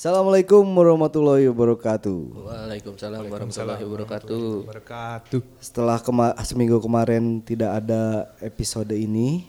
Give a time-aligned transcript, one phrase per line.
[0.00, 2.48] Assalamualaikum warahmatullahi wabarakatuh.
[2.48, 4.64] Waalaikumsalam warahmatullahi wabarakatuh.
[4.64, 5.40] Wabarakatuh.
[5.60, 9.44] Setelah kema- seminggu kemarin tidak ada episode ini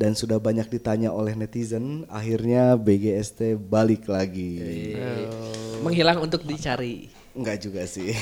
[0.00, 4.96] dan sudah banyak ditanya oleh netizen, akhirnya BGST balik lagi.
[5.84, 7.12] Menghilang untuk dicari.
[7.36, 8.16] Enggak juga sih.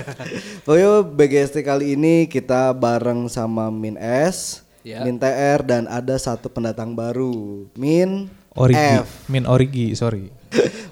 [0.64, 5.04] Pokoknya BGST kali ini kita bareng sama Min S, Ya.
[5.04, 9.04] Min TR dan ada satu pendatang baru, Min Origi.
[9.04, 9.28] F.
[9.28, 10.37] Min Origi, sorry.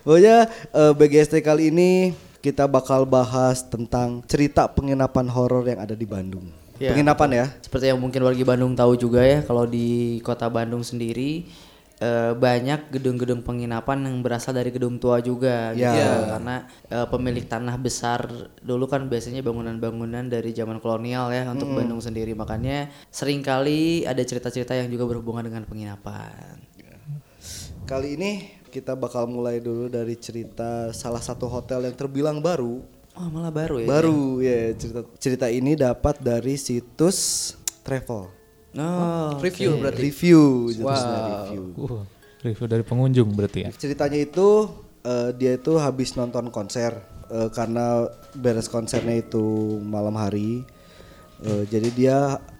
[0.05, 1.91] Pokoknya eh, BGST kali ini
[2.45, 6.47] kita bakal bahas tentang cerita penginapan horor yang ada di Bandung.
[6.77, 7.47] Ya, penginapan ya.
[7.65, 11.49] Seperti yang mungkin warga Bandung tahu juga ya, kalau di kota Bandung sendiri
[11.99, 15.89] eh, banyak gedung-gedung penginapan yang berasal dari gedung tua juga gitu.
[15.89, 16.37] Ya.
[16.37, 16.57] Karena
[16.93, 18.29] eh, pemilik tanah besar
[18.61, 22.37] dulu kan biasanya bangunan-bangunan dari zaman kolonial ya untuk Bandung sendiri.
[22.37, 26.61] Makanya sering kali ada cerita-cerita yang juga berhubungan dengan penginapan.
[27.87, 28.31] Kali ini
[28.77, 32.85] kita bakal mulai dulu dari cerita salah satu hotel yang terbilang baru.
[33.17, 33.89] Oh, malah baru ya.
[33.89, 38.29] Baru ya cerita cerita ini dapat dari situs travel.
[38.77, 40.01] Oh, Review berarti.
[40.13, 41.63] Review jenisnya review.
[41.81, 42.05] Uh,
[42.45, 43.71] review dari pengunjung berarti ya.
[43.73, 44.69] Ceritanya itu
[45.01, 46.93] eh, dia itu habis nonton konser
[47.33, 50.69] eh, karena beres konsernya itu malam hari.
[51.41, 52.19] Eh, jadi dia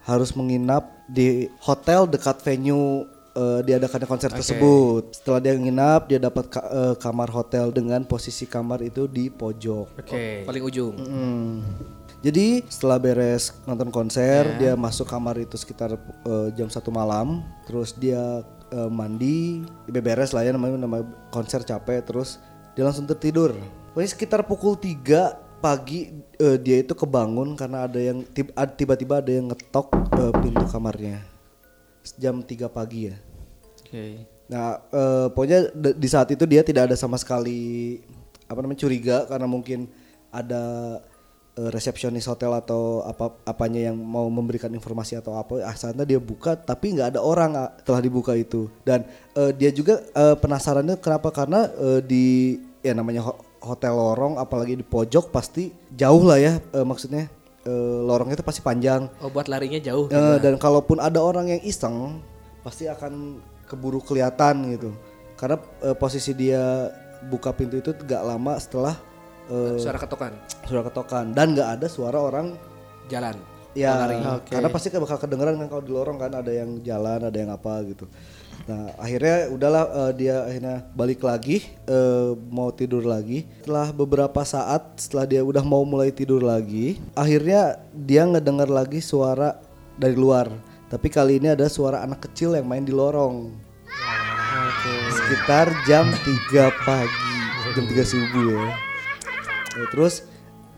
[0.09, 3.05] harus menginap di hotel dekat venue
[3.37, 5.13] eh, diadakannya konser tersebut.
[5.13, 10.01] Setelah dia nginap, dia dapat ka- eh, kamar hotel dengan posisi kamar itu di pojok.
[10.01, 10.43] Oke.
[10.43, 10.93] Paling ujung.
[10.97, 11.61] Hmm.
[12.25, 15.93] Jadi setelah beres nonton konser, dia masuk kamar itu sekitar
[16.25, 17.45] eh, jam satu malam.
[17.69, 18.41] Terus dia
[18.73, 22.01] eh, mandi, ya beres lah ya namanya, namanya konser capek.
[22.01, 22.41] Terus
[22.73, 23.53] dia langsung tertidur.
[23.93, 28.21] Pokoknya sekitar pukul 3 pagi eh, dia itu kebangun karena ada yang
[28.77, 31.21] tiba-tiba ada yang ngetok eh, pintu kamarnya.
[32.17, 33.15] Jam 3 pagi ya.
[33.97, 34.29] Oke.
[34.47, 37.97] Nah, eh, pokoknya di saat itu dia tidak ada sama sekali
[38.47, 39.91] apa namanya curiga karena mungkin
[40.31, 40.63] ada
[41.57, 45.65] eh, resepsionis hotel atau apa apanya yang mau memberikan informasi atau apa.
[45.67, 48.71] Asalnya dia buka tapi nggak ada orang ah, telah dibuka itu.
[48.87, 49.03] Dan
[49.35, 54.79] eh, dia juga eh, penasarannya kenapa karena eh, di ya namanya ho- hotel lorong apalagi
[54.79, 57.27] di pojok pasti jauh lah ya eh, maksudnya
[57.67, 59.11] eh, lorongnya itu pasti panjang.
[59.19, 60.07] Oh buat larinya jauh.
[60.07, 62.23] Eh, dan kalaupun ada orang yang iseng
[62.63, 64.89] pasti akan keburu kelihatan gitu
[65.37, 66.89] karena eh, posisi dia
[67.27, 68.95] buka pintu itu gak lama setelah
[69.51, 70.33] eh, Suara ketokan.
[70.65, 72.55] suara ketokan dan gak ada suara orang
[73.07, 73.37] Jalan.
[73.77, 73.93] ya
[74.41, 74.57] Oke.
[74.57, 77.53] karena pasti kan bakal kedengeran kan kalau di lorong kan ada yang jalan ada yang
[77.53, 78.09] apa gitu
[78.65, 84.97] nah akhirnya udahlah eh, dia akhirnya balik lagi eh, mau tidur lagi setelah beberapa saat
[84.97, 89.61] setelah dia udah mau mulai tidur lagi akhirnya dia ngedengar lagi suara
[89.95, 90.49] dari luar
[90.87, 93.51] tapi kali ini ada suara anak kecil yang main di lorong.
[95.11, 97.35] Sekitar jam 3 pagi.
[97.75, 98.67] Jam 3 subuh ya.
[99.75, 100.13] Ya, terus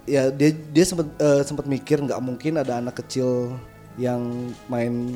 [0.09, 3.53] ya dia dia sempat eh, sempat mikir nggak mungkin ada anak kecil
[4.01, 5.13] yang main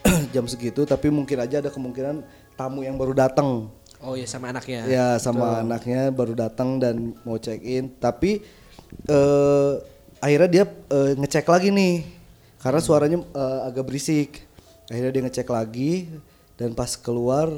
[0.34, 2.24] jam segitu tapi mungkin aja ada kemungkinan
[2.56, 3.68] tamu yang baru datang.
[4.00, 4.88] Oh iya sama anaknya.
[4.88, 7.92] ya sama anaknya baru datang dan mau check in.
[8.00, 8.40] Tapi
[9.04, 9.72] eh
[10.24, 12.19] akhirnya dia eh, ngecek lagi nih
[12.60, 14.44] karena suaranya eh, agak berisik
[14.86, 16.08] akhirnya dia ngecek lagi
[16.54, 17.48] dan pas keluar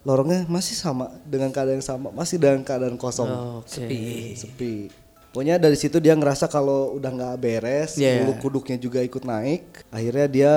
[0.00, 3.28] lorongnya masih sama dengan keadaan yang sama masih dengan keadaan kosong
[3.60, 4.36] Oke.
[4.36, 4.88] sepi.
[5.30, 8.26] Pokoknya dari situ dia ngerasa kalau udah nggak beres, Yeah.
[8.26, 9.86] bulu kuduknya juga ikut naik.
[9.88, 10.52] Akhirnya dia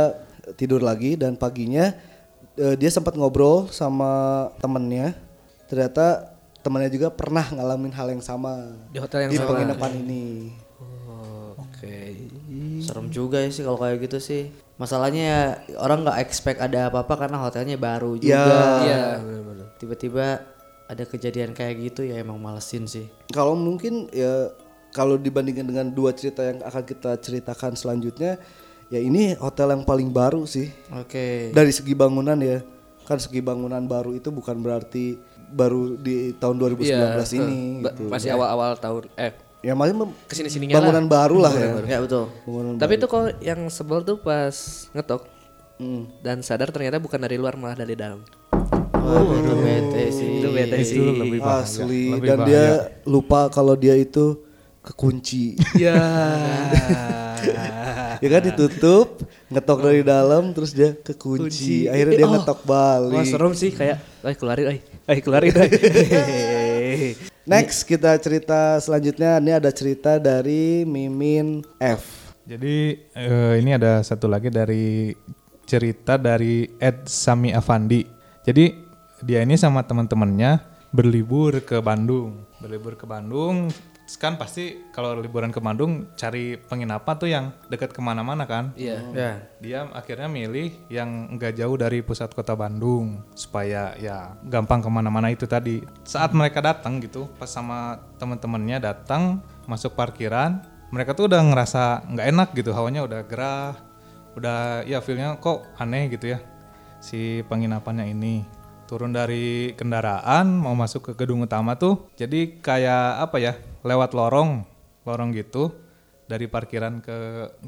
[0.58, 1.94] tidur lagi dan paginya
[2.58, 4.10] eh, dia sempat ngobrol sama
[4.58, 5.14] temennya.
[5.70, 6.34] Ternyata
[6.66, 9.50] temannya juga pernah ngalamin hal yang sama Di hotel yang di sama.
[9.54, 10.50] penginapan ini.
[10.82, 11.13] Oh.
[12.84, 14.52] Serem juga ya sih kalau kayak gitu sih.
[14.76, 15.42] Masalahnya ya
[15.80, 18.84] orang nggak expect ada apa-apa karena hotelnya baru juga.
[18.84, 19.04] Iya.
[19.24, 19.68] benar-benar.
[19.80, 20.26] Tiba-tiba
[20.84, 23.08] ada kejadian kayak gitu ya emang malesin sih.
[23.32, 24.52] Kalau mungkin ya
[24.94, 28.38] kalau dibandingkan dengan dua cerita yang akan kita ceritakan selanjutnya,
[28.94, 30.70] ya ini hotel yang paling baru sih.
[30.94, 31.50] Oke.
[31.50, 32.62] dari segi bangunan ya
[33.04, 35.20] kan segi bangunan baru itu bukan berarti
[35.54, 38.04] baru di tahun 2019 Iya, ini gitu.
[38.10, 40.80] Masih awal-awal tahun eh ya makanya mem- ke sini-sininya lah.
[40.84, 42.28] bangunan baru lah ya Ya betul.
[42.44, 44.52] bangunan Tapi itu kok yang sebel tuh pas
[44.92, 45.24] ngetok
[45.74, 46.06] Hmm.
[46.20, 48.22] dan sadar ternyata bukan dari luar malah dari dalam.
[48.94, 50.30] Wah, itu bete sih.
[50.38, 51.02] Itu bete sih.
[51.02, 51.66] Itu lebih bahaya.
[51.66, 52.48] asli Lebih dan bahaya.
[52.48, 52.66] dia
[53.04, 54.38] lupa kalau dia itu
[54.82, 55.98] kekunci Ya.
[58.20, 59.20] ya kan ditutup
[59.50, 62.34] ngetok dari dalam terus dia kekunci akhirnya dia Oh.
[62.34, 65.70] ngetok balik Wah serem sih kayak, ay keluarin, ay, ay keluarin, ay.
[67.48, 74.28] next kita cerita selanjutnya ini ada cerita dari Mimin F Jadi eh, ini ada satu
[74.28, 75.16] lagi dari
[75.64, 78.04] cerita dari Ed Sami Avandi.
[78.44, 78.76] Jadi
[79.24, 80.60] dia ini sama teman-temannya
[80.92, 82.44] berlibur ke Bandung.
[82.60, 83.72] Berlibur ke Bandung,
[84.20, 88.76] kan pasti kalau liburan ke Bandung cari penginapan tuh yang dekat ke mana-mana kan.
[88.76, 89.00] Iya.
[89.16, 89.32] Ya.
[89.64, 95.32] Dia akhirnya milih yang nggak jauh dari pusat kota Bandung supaya ya gampang ke mana-mana
[95.32, 95.82] itu tadi.
[96.04, 100.60] Saat mereka datang gitu, pas sama teman-temannya datang masuk parkiran,
[100.92, 103.74] mereka tuh udah ngerasa nggak enak gitu, hawanya udah gerah,
[104.36, 106.40] udah ya feelnya kok aneh gitu ya
[107.00, 108.44] si penginapannya ini.
[108.84, 114.64] Turun dari kendaraan mau masuk ke gedung utama tuh, jadi kayak apa ya lewat lorong,
[115.04, 115.76] lorong gitu
[116.26, 117.18] dari parkiran ke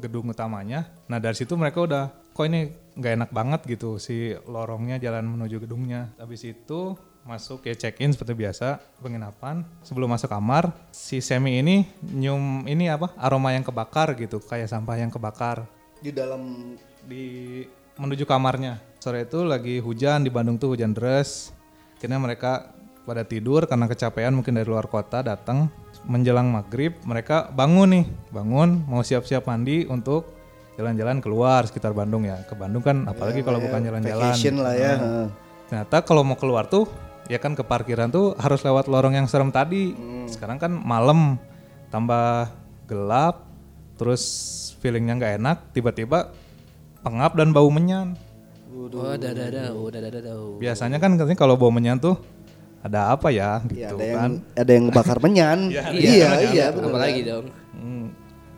[0.00, 0.88] gedung utamanya.
[1.06, 5.68] Nah dari situ mereka udah kok ini nggak enak banget gitu si lorongnya jalan menuju
[5.68, 6.16] gedungnya.
[6.16, 6.96] Habis itu
[7.26, 9.62] masuk ya check in seperti biasa penginapan.
[9.84, 14.96] Sebelum masuk kamar si Semi ini nyium ini apa aroma yang kebakar gitu kayak sampah
[14.96, 15.68] yang kebakar
[16.00, 17.64] Di dalam di
[17.96, 18.80] menuju kamarnya.
[19.00, 21.52] Sore itu lagi hujan di Bandung tuh hujan deras.
[21.96, 22.75] Akhirnya mereka
[23.06, 25.70] pada tidur karena kecapean mungkin dari luar kota datang
[26.10, 28.04] menjelang maghrib mereka bangun nih
[28.34, 30.26] bangun mau siap-siap mandi untuk
[30.74, 34.92] jalan-jalan keluar sekitar Bandung ya ke Bandung kan apalagi kalau bukan jalan-jalan lah ya.
[34.92, 35.26] Nah, heeh.
[35.70, 36.90] ternyata kalau mau keluar tuh
[37.30, 39.94] ya kan ke parkiran tuh harus lewat lorong yang serem tadi
[40.26, 41.38] sekarang kan malam
[41.94, 42.50] tambah
[42.90, 43.46] gelap
[43.96, 44.22] terus
[44.82, 46.34] feelingnya nggak enak tiba-tiba
[47.06, 48.18] pengap dan bau menyan
[48.76, 50.32] Oh, ada ada ada, udah ada ada.
[50.60, 52.20] biasanya kan katanya kalau bau menyan tuh
[52.86, 53.60] ada apa ya?
[53.66, 54.32] Iya, gitu ada yang kan.
[54.54, 55.58] ada yang bakar menyan.
[55.70, 56.90] Iya, iya, iya, bener.
[56.94, 57.46] Apa lagi dong?
[57.74, 58.06] Hmm,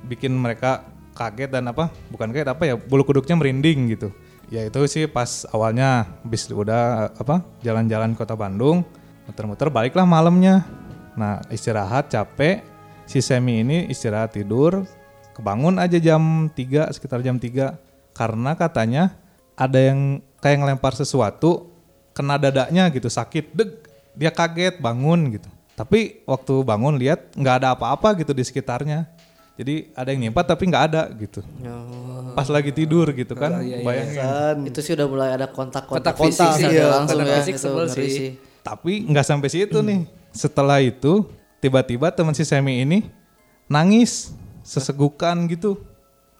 [0.07, 0.85] bikin mereka
[1.17, 1.91] kaget dan apa?
[2.13, 2.75] Bukan kaget apa ya?
[2.77, 4.09] Bulu kuduknya merinding gitu.
[4.49, 7.45] Ya itu sih pas awalnya bis udah apa?
[7.61, 8.85] Jalan-jalan kota Bandung
[9.29, 10.65] muter-muter baliklah malamnya.
[11.19, 12.65] Nah istirahat capek
[13.05, 14.89] si Semi ini istirahat tidur
[15.37, 19.15] kebangun aja jam 3 sekitar jam 3 karena katanya
[19.55, 21.71] ada yang kayak ngelempar sesuatu
[22.11, 23.88] kena dadanya gitu sakit deg
[24.19, 25.47] dia kaget bangun gitu
[25.79, 29.06] tapi waktu bangun lihat nggak ada apa-apa gitu di sekitarnya
[29.55, 32.35] jadi ada yang nyimpat tapi nggak ada gitu Oh.
[32.35, 34.56] pas lagi tidur gitu kan bayangin Kan.
[34.67, 37.37] Itu sih udah mulai ada kontak-kontak Kontak fisik fisik sih, ya, iya, langsung kontak ya.
[37.43, 38.31] fisik itu ngeri sih.
[38.62, 40.00] tapi nggak sampai situ nih
[40.35, 41.26] setelah itu
[41.59, 42.99] tiba-tiba teman si Semi ini
[43.67, 45.79] nangis sesegukan gitu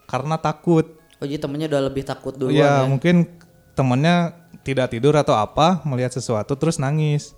[0.07, 2.87] karena takut Oh jadi temennya udah lebih takut duluan ya ya.
[2.87, 3.27] mungkin
[3.75, 7.35] temennya tidak tidur atau apa melihat sesuatu terus nangis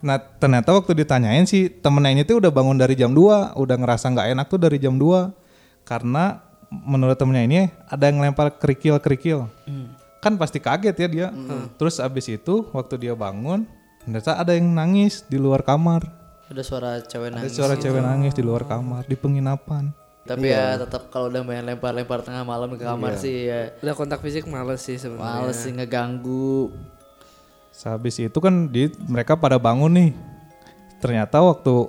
[0.00, 4.10] nah ternyata waktu ditanyain sih temennya ini tuh udah bangun dari jam 2 udah ngerasa
[4.10, 9.50] nggak enak tuh dari jam 2 karena menurut temennya ini ada yang lempar kerikil-kerikil.
[10.22, 11.28] Kan pasti kaget ya dia.
[11.74, 13.66] Terus abis itu waktu dia bangun
[14.00, 16.06] ternyata ada yang nangis di luar kamar.
[16.50, 17.54] Ada suara cewek ada nangis.
[17.54, 19.94] suara cewek nangis di luar kamar di penginapan.
[20.26, 23.74] Tapi ya tetap kalau udah main lempar-lempar tengah malam ke kamar sih ya.
[23.82, 25.42] Udah kontak fisik males sih sebenarnya.
[25.42, 26.70] males sih ngeganggu.
[27.80, 30.10] Sehabis itu kan di, mereka pada bangun nih.
[31.00, 31.88] Ternyata waktu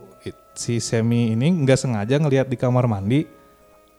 [0.55, 3.27] si Semi ini nggak sengaja ngelihat di kamar mandi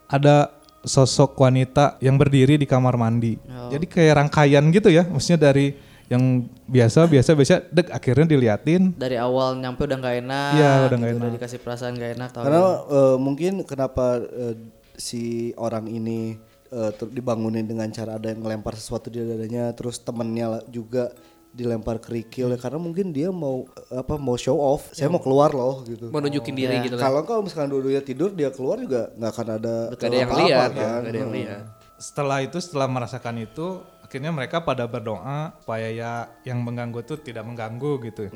[0.08, 0.48] ada
[0.80, 3.36] sosok wanita yang berdiri di kamar mandi.
[3.68, 5.76] Jadi kayak rangkaian gitu ya, maksudnya dari
[6.08, 8.96] yang biasa biasa biasa dek akhirnya diliatin.
[8.96, 10.52] Dari awal nyampe udah nggak enak.
[10.56, 12.28] Iya, udah nggak Udah dikasih perasaan nggak enak.
[12.32, 12.42] Tahu.
[12.44, 14.54] Karena eh, mungkin kenapa eh,
[14.96, 16.36] si orang ini
[16.72, 21.12] eh, ter- dibangunin dengan cara ada yang ngelempar sesuatu di dadanya, terus temennya juga
[21.52, 25.52] dilempar kerikil ya karena mungkin dia mau eh, apa mau show off saya mau keluar
[25.52, 27.06] loh gitu Mau nunjukin diri gitu kan.
[27.06, 30.68] kalau kalau misalkan dua-duanya tidur dia keluar juga nggak akan ada Gak ada yang lihat,
[30.68, 30.72] kan.
[30.72, 30.90] ya.
[30.96, 31.62] Gak ada yang lihat.
[31.94, 33.66] Setelah itu setelah merasakan itu
[34.02, 38.28] akhirnya mereka pada berdoa supaya ya yang mengganggu itu tidak mengganggu gitu.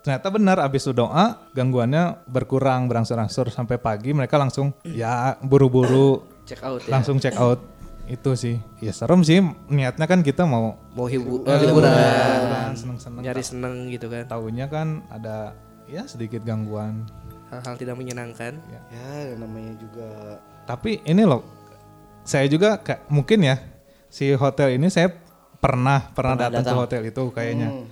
[0.00, 6.62] Ternyata benar abis itu doa gangguannya berkurang berangsur-angsur sampai pagi mereka langsung ya buru-buru Check
[6.62, 6.90] out ya.
[6.90, 7.58] langsung check out
[8.06, 8.56] itu sih.
[8.78, 13.22] Ya serem sih niatnya kan kita mau Mau hibu eh, liburan, liburan seneng-seneng.
[13.22, 14.24] nyari seneng gitu kan.
[14.26, 15.52] Tahunya kan ada
[15.90, 17.06] ya sedikit gangguan.
[17.50, 18.58] Hal-hal tidak menyenangkan.
[18.66, 21.46] ya namanya juga Tapi ini loh,
[22.26, 23.62] saya juga kayak mungkin ya
[24.10, 25.14] si hotel ini saya
[25.62, 27.86] pernah pernah, datang, ke hotel itu kayaknya.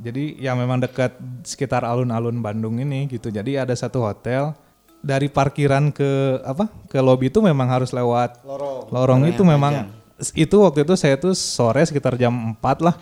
[0.00, 1.14] Jadi ya memang dekat
[1.46, 3.28] sekitar alun-alun Bandung ini gitu.
[3.28, 4.56] Jadi ada satu hotel
[5.04, 9.92] dari parkiran ke apa ke lobi itu memang harus lewat lorong lorong itu memang
[10.34, 12.94] itu waktu itu saya tuh sore sekitar jam 4 lah.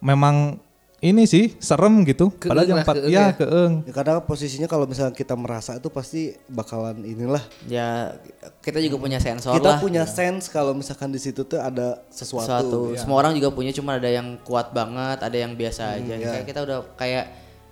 [0.00, 0.58] Memang
[1.04, 2.32] ini sih serem gitu.
[2.32, 3.26] Padahal jam lah, 4 keeng ya ya.
[3.36, 3.72] keeng.
[3.84, 8.16] Ya, karena posisinya kalau misalnya kita merasa itu pasti bakalan inilah Ya
[8.64, 9.80] kita juga punya sensor kita lah.
[9.84, 12.80] punya sense kalau misalkan di situ tuh ada sesuatu, Suatu.
[12.96, 16.14] Semua orang juga punya, cuma ada yang kuat banget, ada yang biasa aja.
[16.16, 17.24] Kayak kita udah kayak,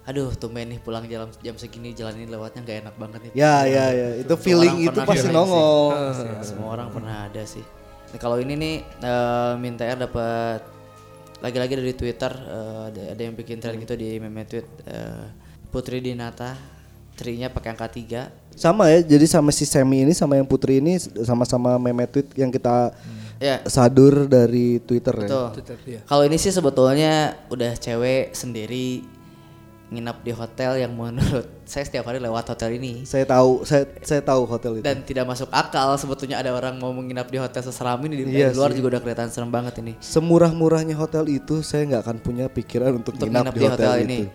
[0.03, 3.33] aduh tumben nih pulang jam jam segini jalan ini lewatnya nggak enak banget nih.
[3.35, 5.31] ya ya ya itu Semua feeling itu pasti sih.
[5.31, 7.63] nongol Ya, semua orang pernah ada sih.
[8.11, 10.61] Nah, kalau ini nih eh, Minta R dapat
[11.39, 14.67] lagi-lagi dari Twitter eh, ada, ada yang bikin thread gitu di meme tweet.
[14.85, 15.25] eh,
[15.71, 16.53] Putri Dinata,
[17.13, 18.29] trinya pakai angka 3.
[18.53, 22.51] Sama ya, jadi sama si Semi ini sama yang Putri ini sama-sama meme tweet yang
[22.51, 22.91] kita
[23.39, 25.27] Ya, sadur dari Twitter ya.
[25.27, 25.47] betul.
[25.57, 26.01] Twitter, iya.
[26.05, 27.13] Kalau ini sih sebetulnya
[27.49, 29.03] udah cewek sendiri
[29.93, 34.25] nginap di hotel yang menurut saya setiap hari lewat hotel ini Saya tahu, saya saya
[34.25, 34.85] tahu hotel itu.
[34.89, 38.51] dan tidak masuk akal sebetulnya ada orang mau menginap di hotel seseram ini di, Iya
[38.51, 38.81] di luar sih.
[38.81, 39.93] juga udah kelihatan serem banget ini.
[40.01, 44.19] Semurah-murahnya hotel itu saya nggak akan punya pikiran untuk, untuk nginap, nginap di hotel, ini.
[44.25, 44.27] itu.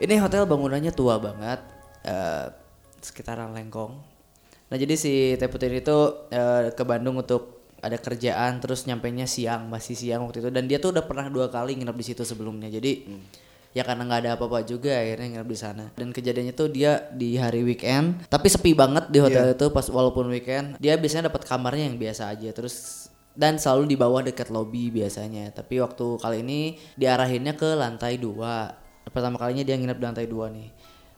[0.00, 1.60] Ini hotel bangunannya tua banget,
[2.06, 2.46] eh,
[3.02, 3.92] sekitaran Lengkong.
[4.70, 5.98] Nah jadi si Teh Putri itu
[6.30, 10.48] eh, ke Bandung untuk ada kerjaan, terus nyampainya siang, masih siang waktu itu.
[10.52, 12.68] Dan dia tuh udah pernah dua kali nginap di situ sebelumnya.
[12.68, 13.08] Jadi
[13.70, 15.84] ya karena nggak ada apa-apa juga akhirnya nginap di sana.
[15.94, 20.26] Dan kejadiannya tuh dia di hari weekend, tapi sepi banget di hotel itu pas walaupun
[20.30, 20.74] weekend.
[20.82, 25.54] Dia biasanya dapat kamarnya yang biasa aja, terus dan selalu di bawah dekat lobby biasanya.
[25.54, 26.60] Tapi waktu kali ini
[26.98, 28.74] diarahinnya ke lantai dua.
[29.10, 30.68] Pertama kalinya dia nginep di lantai dua nih.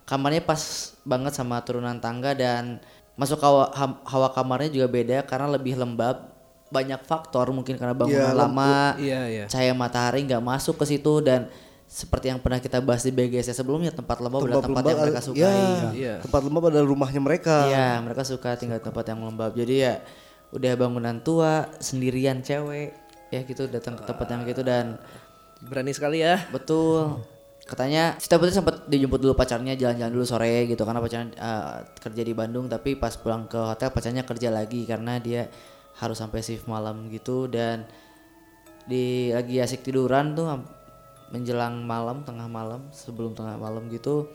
[0.05, 2.81] Kamarnya pas banget sama turunan tangga dan
[3.17, 3.73] masuk hawa,
[4.05, 6.29] hawa kamarnya juga beda karena lebih lembab.
[6.73, 8.41] Banyak faktor mungkin karena bangunan lampu.
[8.57, 9.45] lama, Iya, iya.
[9.45, 11.53] cahaya matahari nggak masuk ke situ dan
[11.93, 15.45] seperti yang pernah kita bahas di BGS sebelumnya tempat lembab adalah tempat yang mereka sukai.
[15.45, 15.53] ya,
[15.93, 16.15] Iya.
[16.25, 17.69] tempat lembab adalah rumahnya mereka.
[17.69, 19.53] Iya, mereka suka tinggal di tempat yang lembab.
[19.53, 20.01] Jadi ya
[20.57, 22.97] udah bangunan tua, sendirian cewek,
[23.29, 24.97] ya gitu datang ke tempat yang gitu dan
[25.61, 26.49] Berani sekali ya.
[26.49, 27.21] betul.
[27.63, 32.23] Katanya Sita Putri sempat dijemput dulu pacarnya jalan-jalan dulu sore gitu karena pacarnya eh, kerja
[32.25, 35.47] di Bandung tapi pas pulang ke hotel pacarnya kerja lagi karena dia
[36.03, 37.87] harus sampai shift malam gitu dan
[38.83, 40.51] di lagi asik tiduran tuh
[41.33, 44.29] menjelang malam tengah malam sebelum tengah malam gitu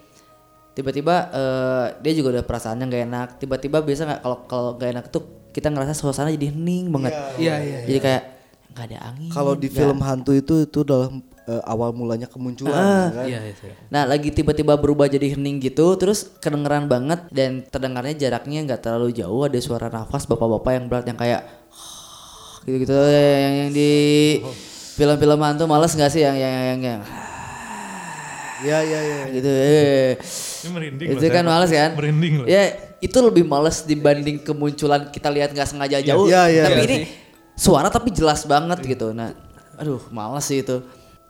[0.73, 5.05] tiba-tiba eh, dia juga udah perasaannya nggak enak tiba-tiba biasa nggak kalau kalau nggak enak
[5.07, 7.79] tuh kita ngerasa suasana jadi hening banget Iya, iya.
[7.83, 8.23] jadi kayak
[8.69, 11.09] nggak ada angin Kalau di nggak- film hantu itu itu adalah
[11.47, 13.25] eh, awal mulanya kemunculan kan.
[13.25, 13.65] Iya, itu.
[13.87, 19.15] Nah lagi tiba-tiba berubah jadi hening gitu Terus kedengeran banget Dan terdengarnya jaraknya nggak terlalu
[19.15, 21.41] jauh Ada suara nafas bapak-bapak yang berat Yang kayak
[22.67, 23.91] Gitu-gitu yang, yang di
[24.97, 27.01] film-film hantu males nggak sih yang yang yang, yang?
[28.57, 29.19] Iya iya iya.
[29.29, 30.11] gitu eh.
[30.65, 31.89] Ini merinding Itu loh, kan males kan?
[31.93, 32.45] Merinding loh.
[32.49, 36.25] Ya itu lebih males dibanding kemunculan kita lihat nggak sengaja jauh.
[36.25, 36.97] Iya, iya, Tapi iya ini
[37.53, 39.13] suara tapi jelas banget gitu.
[39.13, 39.37] Nah
[39.77, 40.81] aduh males sih itu.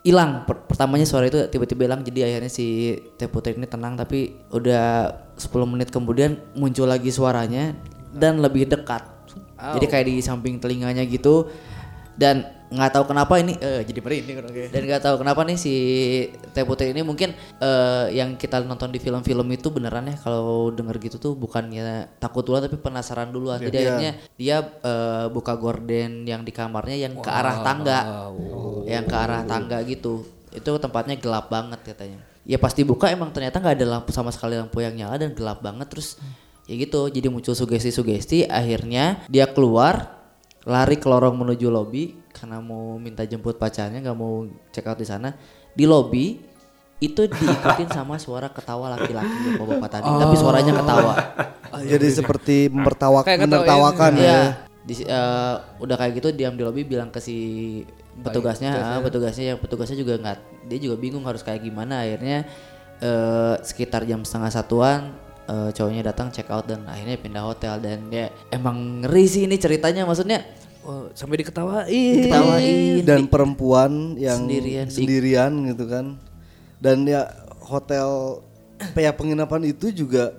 [0.07, 0.47] Hilang.
[0.47, 4.00] Per- pertamanya suara itu tiba-tiba hilang jadi akhirnya si Teh Putri ini tenang.
[4.00, 7.75] Tapi udah 10 menit kemudian muncul lagi suaranya
[8.15, 9.03] dan lebih dekat.
[9.57, 11.51] Jadi kayak di samping telinganya gitu.
[12.15, 14.63] Dan nggak tahu kenapa ini eh, jadi merinding oke.
[14.75, 15.74] dan nggak tahu kenapa nih si
[16.51, 17.31] Teh Putri ini mungkin
[17.63, 22.43] eh, yang kita nonton di film-film itu beneran ya kalau denger gitu tuh bukannya takut
[22.43, 23.55] dulu tapi penasaran dulu.
[23.55, 28.00] Jadi akhirnya dia eh, buka gorden yang di kamarnya yang ke arah tangga.
[28.83, 30.27] Yang ke arah tangga gitu.
[30.51, 32.19] Itu tempatnya gelap banget katanya.
[32.47, 35.63] Ya pasti buka emang ternyata nggak ada lampu sama sekali lampu yang nyala dan gelap
[35.63, 36.19] banget terus
[36.67, 37.07] ya gitu.
[37.07, 40.19] Jadi muncul sugesti-sugesti akhirnya dia keluar
[40.67, 45.08] lari ke lorong menuju lobby karena mau minta jemput pacarnya nggak mau check out di
[45.10, 45.34] sana
[45.74, 46.38] di lobby
[46.98, 51.13] itu diikutin sama suara ketawa laki-laki bapak-bapak tadi tapi suaranya ketawa
[51.67, 53.51] Jadi seperti mempertawak, Kayak ngetawain.
[53.67, 54.24] menertawakan ya.
[54.24, 54.39] Iya.
[54.88, 57.38] Di, eh, udah kayak gitu diam di lobby bilang ke si
[58.24, 60.38] petugasnya, ah, petugasnya yang petugasnya juga nggak,
[60.72, 62.08] dia juga bingung harus kayak gimana.
[62.08, 62.48] Akhirnya
[62.98, 65.00] eh, sekitar jam setengah satuan
[65.46, 69.60] eh, cowoknya datang check out dan akhirnya pindah hotel dan ya emang ngeri sih ini
[69.60, 70.41] ceritanya maksudnya
[70.88, 72.32] Oh, sampai diketawain.
[72.32, 74.88] ketawain Dan perempuan yang Sendirian.
[74.88, 76.15] sendirian, gitu kan.
[76.79, 77.27] Dan ya
[77.60, 78.39] hotel
[78.96, 80.32] ya penginapan itu juga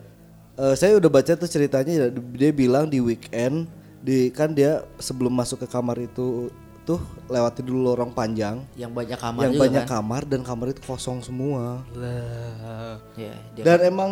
[0.54, 5.60] eh, saya udah baca tuh ceritanya dia bilang di weekend di kan dia sebelum masuk
[5.60, 6.48] ke kamar itu
[6.82, 6.96] tuh
[7.28, 9.92] lewati dulu lorong panjang yang banyak kamar yang juga banyak kan.
[10.00, 11.84] kamar dan kamar itu kosong semua.
[11.92, 14.10] Lah, Ya, dia Dan emang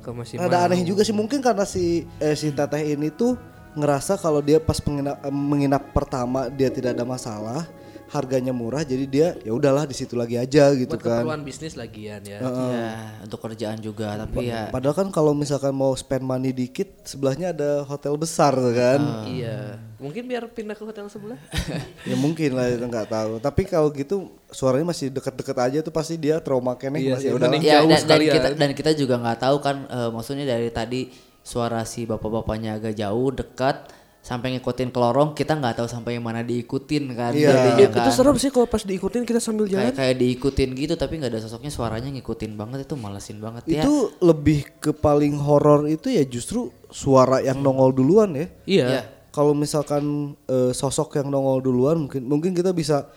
[0.00, 3.38] kok masih ada aneh juga sih mungkin karena si eh, si teteh ini tuh
[3.76, 7.68] ngerasa kalau dia pas penginap, eh, menginap pertama dia tidak ada masalah,
[8.10, 11.22] harganya murah jadi dia ya udahlah di situ lagi aja gitu buat kan.
[11.22, 12.42] keperluan bisnis lagian ya.
[12.42, 12.90] ya,
[13.22, 17.86] untuk kerjaan juga tapi ya Padahal kan kalau misalkan mau spend money dikit sebelahnya ada
[17.86, 19.30] hotel besar kan.
[19.30, 19.78] Iya.
[20.02, 21.38] Mungkin biar pindah ke hotel sebelah.
[22.08, 23.32] ya mungkin lah itu nggak tahu.
[23.38, 27.36] Tapi kalau gitu suaranya masih deket-deket aja tuh pasti dia trauma keneh Iya masih sih,
[27.36, 27.48] udah.
[27.54, 28.34] ya jauh dan, dan sekalian.
[28.34, 32.94] kita dan kita juga nggak tahu kan eh, maksudnya dari tadi suara si bapak-bapaknya agak
[32.94, 33.90] jauh dekat
[34.20, 37.50] sampai ngikutin ke lorong kita nggak tahu sampai mana diikutin kan Iya.
[37.50, 38.12] jadinya itu kan.
[38.12, 39.88] serem sih kalau pas diikutin kita sambil jalan.
[39.88, 43.80] kayak kayak diikutin gitu tapi nggak ada sosoknya suaranya ngikutin banget itu malesin banget ya
[43.82, 48.46] Itu lebih ke paling horor itu ya justru suara yang nongol duluan ya.
[48.68, 48.86] Iya.
[48.86, 49.02] Iya.
[49.32, 50.04] kalau misalkan
[50.46, 53.08] eh, sosok yang nongol duluan mungkin mungkin kita bisa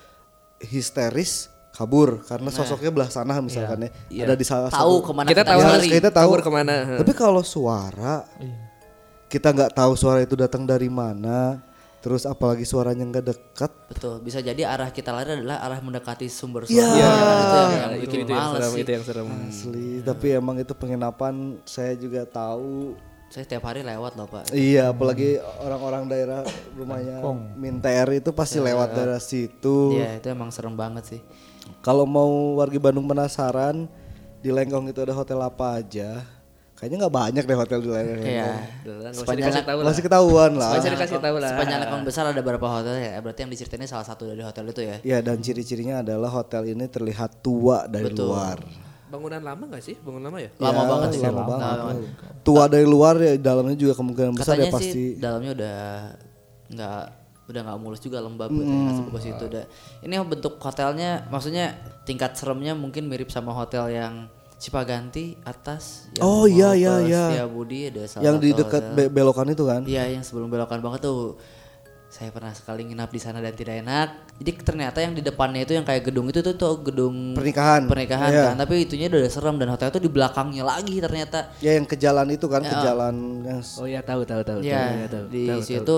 [0.61, 4.23] histeris kabur karena sosoknya belah sana misalkan ya.
[4.23, 6.29] Ada di salah Tahu satu ke mana Kita tahu Ya, hari kita tahu.
[6.29, 6.73] kabur ke mana.
[7.01, 8.23] Tapi kalau suara
[9.25, 11.57] kita nggak tahu suara itu datang dari mana,
[11.99, 13.71] terus apalagi suaranya nggak dekat.
[13.89, 16.85] Betul, bisa jadi arah kita lari adalah arah mendekati sumber Iya.
[16.85, 16.93] suara.
[16.93, 18.77] itu yang, yang itu, bikin itu yang serem, sih.
[18.77, 19.27] itu yang serem.
[19.43, 21.33] Asli, tapi emang itu penginapan
[21.65, 22.93] saya juga tahu.
[23.27, 24.53] Saya tiap hari lewat loh pak.
[24.53, 26.45] Iya, apalagi orang-orang daerah
[26.77, 27.17] rumahnya
[27.57, 29.97] Minter itu pasti lewat daerah situ.
[29.97, 31.21] Iya itu emang serem banget sih.
[31.79, 33.87] Kalau mau warga Bandung penasaran,
[34.39, 36.23] di Lengkong itu ada hotel apa aja?
[36.73, 38.25] Kayaknya nggak banyak deh hotel di Lengkong.
[38.25, 38.51] Iya.
[39.13, 39.87] Sepanjang- dikasih tahu lah.
[39.87, 40.71] Masih ketahuan lah.
[40.73, 41.49] Usah dikasih tahu lah.
[41.49, 43.15] Sepanjang Lekong besar ada berapa hotel ya?
[43.17, 44.95] Berarti yang diceritain ini salah satu dari hotel itu ya?
[45.01, 48.27] Ya dan ciri-cirinya adalah hotel ini terlihat tua dari Betul.
[48.29, 48.59] luar.
[49.07, 49.95] Bangunan lama gak sih?
[49.95, 50.49] Bangunan lama ya?
[50.57, 51.21] Lama Ya, banget sih.
[51.21, 51.77] lama Lama banget.
[51.77, 51.95] banget.
[52.41, 54.89] Tua dari luar ya dalamnya juga kemungkinan besar Katanya ya pasti.
[54.89, 55.79] sih dalamnya udah
[56.65, 57.03] nggak
[57.53, 59.65] udah nggak mulus juga lembab gitu ya, nggak sebagus itu udah.
[60.01, 61.65] Ini bentuk hotelnya maksudnya
[62.03, 64.25] tingkat seremnya mungkin mirip sama hotel yang
[64.63, 67.23] Cipaganti atas yang Oh, iya, iya, ke iya.
[67.35, 69.83] Setiabudi ada salah Yang di dekat be- belokan itu kan?
[69.83, 71.35] Iya yang sebelum belokan banget tuh
[72.07, 74.07] saya pernah sekali nginap di sana dan tidak enak.
[74.39, 77.91] Jadi ternyata yang di depannya itu yang kayak gedung itu tuh, tuh gedung Pernikahan.
[77.91, 78.43] pernikahan Iya.
[78.53, 78.55] kan.
[78.63, 81.51] Tapi itunya udah serem dan hotel itu di belakangnya lagi ternyata.
[81.59, 84.63] Ya yang ke jalan itu kan, ke jalan yang Oh iya tahu tahu tahu.
[84.63, 85.95] tahu, Ya tahu, di tahu, situ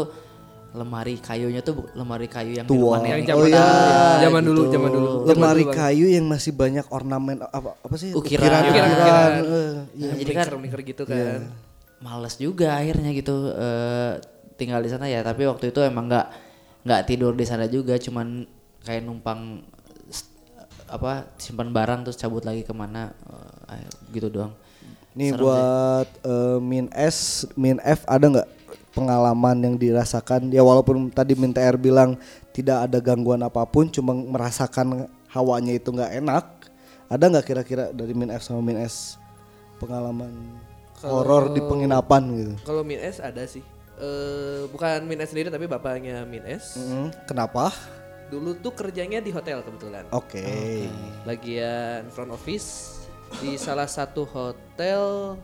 [0.75, 3.00] lemari kayunya tuh lemari kayu yang di Tua.
[3.00, 3.63] rumah Yang nenek zaman Oh, iya.
[3.63, 5.10] dulu, zaman dulu, zaman dulu.
[5.25, 8.12] lemari kayu yang masih banyak ornamen apa apa sih?
[8.12, 8.44] Ukiran.
[8.44, 8.62] ukiran.
[8.67, 9.32] Ukiran-ukiran.
[9.32, 11.39] Eh, Ya, Yang jadi kan mingker gitu kan.
[11.98, 14.12] males juga akhirnya gitu eh,
[14.55, 15.20] tinggal di sana ya.
[15.22, 16.27] Tapi waktu itu emang nggak
[16.84, 18.44] nggak tidur di sana juga, cuman
[18.84, 19.63] kayak numpang
[20.86, 23.10] apa simpan barang terus cabut lagi ke mana
[23.72, 24.53] eh, gitu doang.
[25.15, 28.48] Nih buat eh, min S, min F ada nggak
[28.95, 30.49] pengalaman yang dirasakan?
[30.49, 32.15] Ya walaupun tadi min TR bilang
[32.55, 36.45] tidak ada gangguan apa pun, cuma merasakan hawanya itu nggak enak.
[37.11, 39.19] Ada nggak kira-kira dari min F sama min S
[39.77, 40.31] pengalaman
[41.03, 42.53] horor di penginapan gitu?
[42.63, 43.63] Kalau Min S ada sih.
[43.99, 46.79] Eh bukan Min S sendiri tapi bapaknya Min S.
[46.79, 47.72] Mm, Kenapa?
[48.31, 50.07] Dulu tuh kerjanya di hotel kebetulan.
[50.09, 50.41] Oke.
[51.27, 53.00] Bagian front office
[53.43, 55.35] di salah satu hotel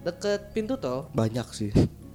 [0.00, 1.10] deket pintu tol.
[1.12, 1.70] Banyak sih.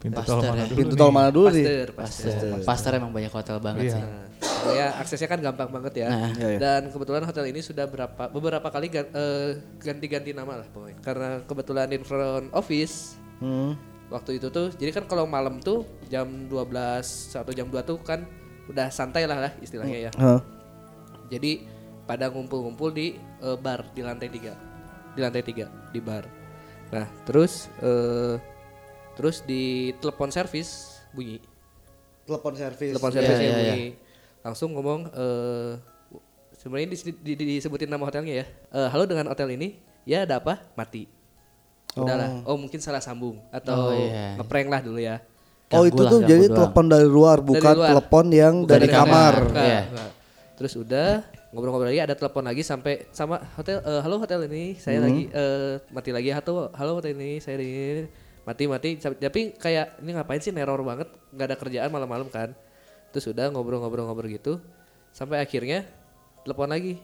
[0.05, 0.65] Pintu Pasteur tol mana ya.
[0.65, 1.65] dulu Pintu tol mana dulu nih?
[1.65, 2.31] Pasteur, Pasteur.
[2.31, 2.61] Pasteur.
[2.63, 3.91] Pasteur emang banyak hotel banget Iya.
[3.91, 4.03] sih.
[4.05, 4.25] Nah,
[4.71, 6.07] ya aksesnya kan gampang banget ya.
[6.07, 6.29] Nah.
[6.31, 6.59] Iya, iya.
[6.59, 10.97] Dan kebetulan hotel ini sudah berapa beberapa kali eh, ganti-ganti nama lah pokoknya.
[10.99, 13.73] Karena kebetulan di front office Hmm.
[14.07, 18.23] waktu itu tuh jadi kan kalau malam tuh jam 12 atau jam 2 tuh kan
[18.65, 20.11] udah santai lah lah istilahnya ya.
[20.15, 20.39] Hah.
[21.27, 21.65] Jadi
[22.03, 24.53] pada ngumpul-ngumpul di eh, bar di lantai tiga,
[25.11, 26.25] di lantai tiga di bar.
[26.87, 28.37] Nah terus eh,
[29.15, 29.63] terus di
[29.97, 31.39] telepon servis bunyi,
[32.23, 32.91] Telepon servis.
[32.91, 33.83] telepon Iya, servisnya iya, bunyi,
[34.41, 35.71] langsung ngomong eh,
[36.55, 38.45] sebenarnya di, di- di- disebutin nama hotelnya ya.
[38.71, 40.59] Eh, Halo dengan hotel ini, ya ada apa?
[40.73, 41.07] Mati.
[41.95, 44.35] Udahlah, oh mungkin salah sambung atau Oh, iya.
[44.35, 45.23] ngeprank lah dulu ya.
[45.71, 47.89] Oh itu lah, tuh jadi telepon dari luar bukan luar.
[47.89, 49.33] telepon yang Bukan dari, dari kamar.
[49.47, 49.63] kamar.
[49.63, 49.81] Iya.
[49.87, 50.11] enggak.
[50.55, 51.09] Terus udah
[51.49, 55.79] ngobrol-ngobrol lagi ada telepon lagi sampai sama hotel eh, halo hotel ini saya lagi eh,
[55.89, 58.11] mati lagi halo halo hotel ini saya ini
[58.45, 62.53] mati mati tapi kayak ini ngapain sih neror banget nggak ada kerjaan malam-malam kan
[63.09, 64.61] terus udah ngobrol-ngobrol-ngobrol gitu
[65.09, 65.83] sampai akhirnya
[66.45, 67.01] telepon lagi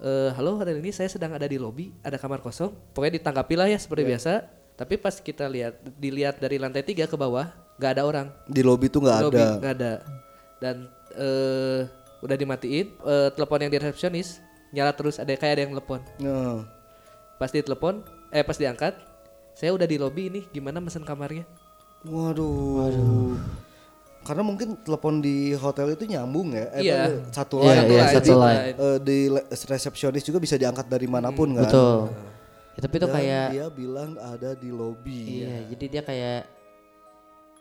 [0.00, 3.68] eh, halo hotel ini saya sedang ada di lobi ada kamar kosong pokoknya ditanggapi lah
[3.68, 4.32] ya seperti biasa
[4.74, 7.46] tapi pas kita lihat dilihat dari lantai tiga ke bawah
[7.78, 9.46] nggak ada orang Di lobi tuh nggak ada.
[9.58, 9.92] nggak ada.
[10.62, 10.76] Dan
[11.14, 11.80] eh
[12.24, 14.40] udah dimatiin, eh, telepon yang di resepsionis
[14.74, 16.00] nyala terus ada kayak ada yang telepon.
[16.18, 16.66] Nah.
[17.38, 18.94] Pas ditelepon, eh pas diangkat,
[19.54, 21.46] saya udah di lobby ini, gimana mesen kamarnya?
[22.04, 23.38] Waduh.
[24.20, 26.66] Karena mungkin telepon di hotel itu nyambung ya.
[26.74, 27.28] Eh, Iya.
[27.30, 27.86] Satu Iya, line.
[27.86, 28.74] iya, Jadi, satu line.
[28.74, 29.18] eh, di
[29.68, 31.64] resepsionis juga bisa diangkat dari mana pun kan.
[31.64, 32.08] Betul.
[32.74, 35.44] Ya, tapi itu Dan kayak dia bilang ada di lobi.
[35.44, 36.40] Iya, jadi dia kayak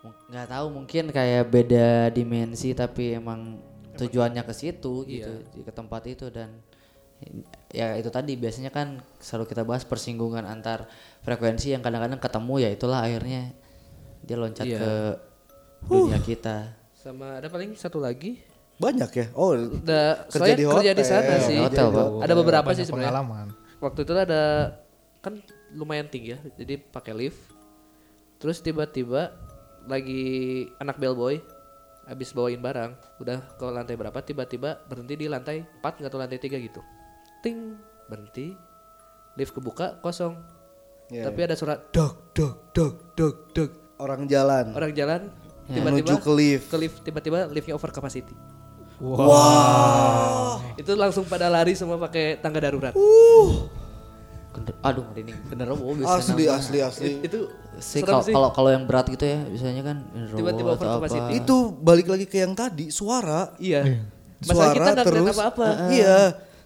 [0.04, 3.56] nggak tahu mungkin kayak beda dimensi tapi emang
[3.96, 6.60] tujuannya ke situ gitu, di- ke tempat itu dan
[7.74, 10.86] ya itu tadi biasanya kan selalu kita bahas persinggungan antar
[11.20, 13.50] frekuensi yang kadang-kadang ketemu ya itulah akhirnya
[14.22, 14.78] dia loncat Iya.
[14.78, 14.92] ke
[15.84, 16.58] dunia kita.
[16.94, 18.40] Sama ada paling satu lagi.
[18.74, 19.26] Banyak ya.
[19.34, 21.12] Oh, Udah Kerja saya di kerja di hotel.
[21.20, 21.58] sana sih.
[21.60, 22.08] Hotel, Pak.
[22.24, 23.10] Ada beberapa Banyak sih sebenarnya.
[23.12, 23.48] pengalaman.
[23.78, 24.42] Waktu itu ada
[25.20, 25.34] kan
[25.72, 27.40] lumayan tinggi ya, jadi pakai lift.
[28.38, 29.34] Terus tiba-tiba
[29.84, 30.24] lagi
[30.78, 31.42] anak bellboy
[32.04, 36.36] habis bawain barang, udah ke lantai berapa tiba-tiba berhenti di lantai 4 nggak tahu lantai
[36.38, 36.80] 3 gitu.
[37.44, 37.76] Ting,
[38.08, 38.56] berhenti.
[39.36, 40.40] Lift kebuka kosong.
[41.12, 43.72] Iya, Tapi ada surat dok dok dok dok dok.
[44.00, 45.22] Orang jalan orang jalan
[45.66, 46.66] menuju tiba-tiba ke lift.
[46.66, 48.32] ke lift tiba-tiba liftnya over capacity.
[50.76, 52.94] Itu langsung pada lari semua pakai tangga darurat.
[54.54, 56.56] Bener- Aduh, ini bener oh, bisa Asli nambah.
[56.56, 57.10] asli asli.
[57.22, 59.98] Itu Sih kalau kalau yang berat gitu ya biasanya kan
[60.30, 61.20] Tiba-tiba atau over capacity.
[61.20, 61.38] apa.
[61.42, 63.50] Itu balik lagi ke yang tadi, suara.
[63.58, 64.06] Iya.
[64.40, 65.68] Masalah kita nggak ngeliat apa-apa.
[65.90, 66.18] Iya,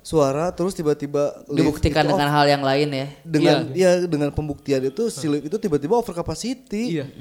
[0.07, 3.07] suara terus tiba-tiba dibuktikan dengan hal yang lain ya.
[3.27, 6.95] dengan ya dengan pembuktian itu si lift itu tiba-tiba over capacity.
[6.95, 7.11] Iya.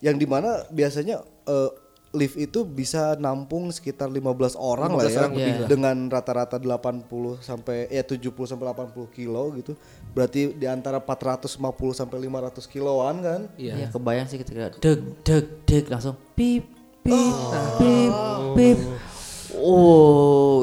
[0.00, 1.70] Yang di mana biasanya eh,
[2.16, 5.68] lift itu bisa nampung sekitar 15 orang lah 15 ya orang lebih lah.
[5.68, 7.04] dengan rata-rata 80
[7.44, 9.76] sampai ya 70 sampai 80 kilo gitu.
[10.16, 11.60] Berarti di antara 450
[11.92, 13.40] sampai 500 kiloan kan.
[13.60, 13.76] Iya.
[13.76, 16.64] Iya, kebayang sih ketika deg deg deg langsung pip
[17.04, 17.36] pip
[17.76, 18.12] pip
[18.56, 18.78] pip.
[18.80, 19.19] Oh,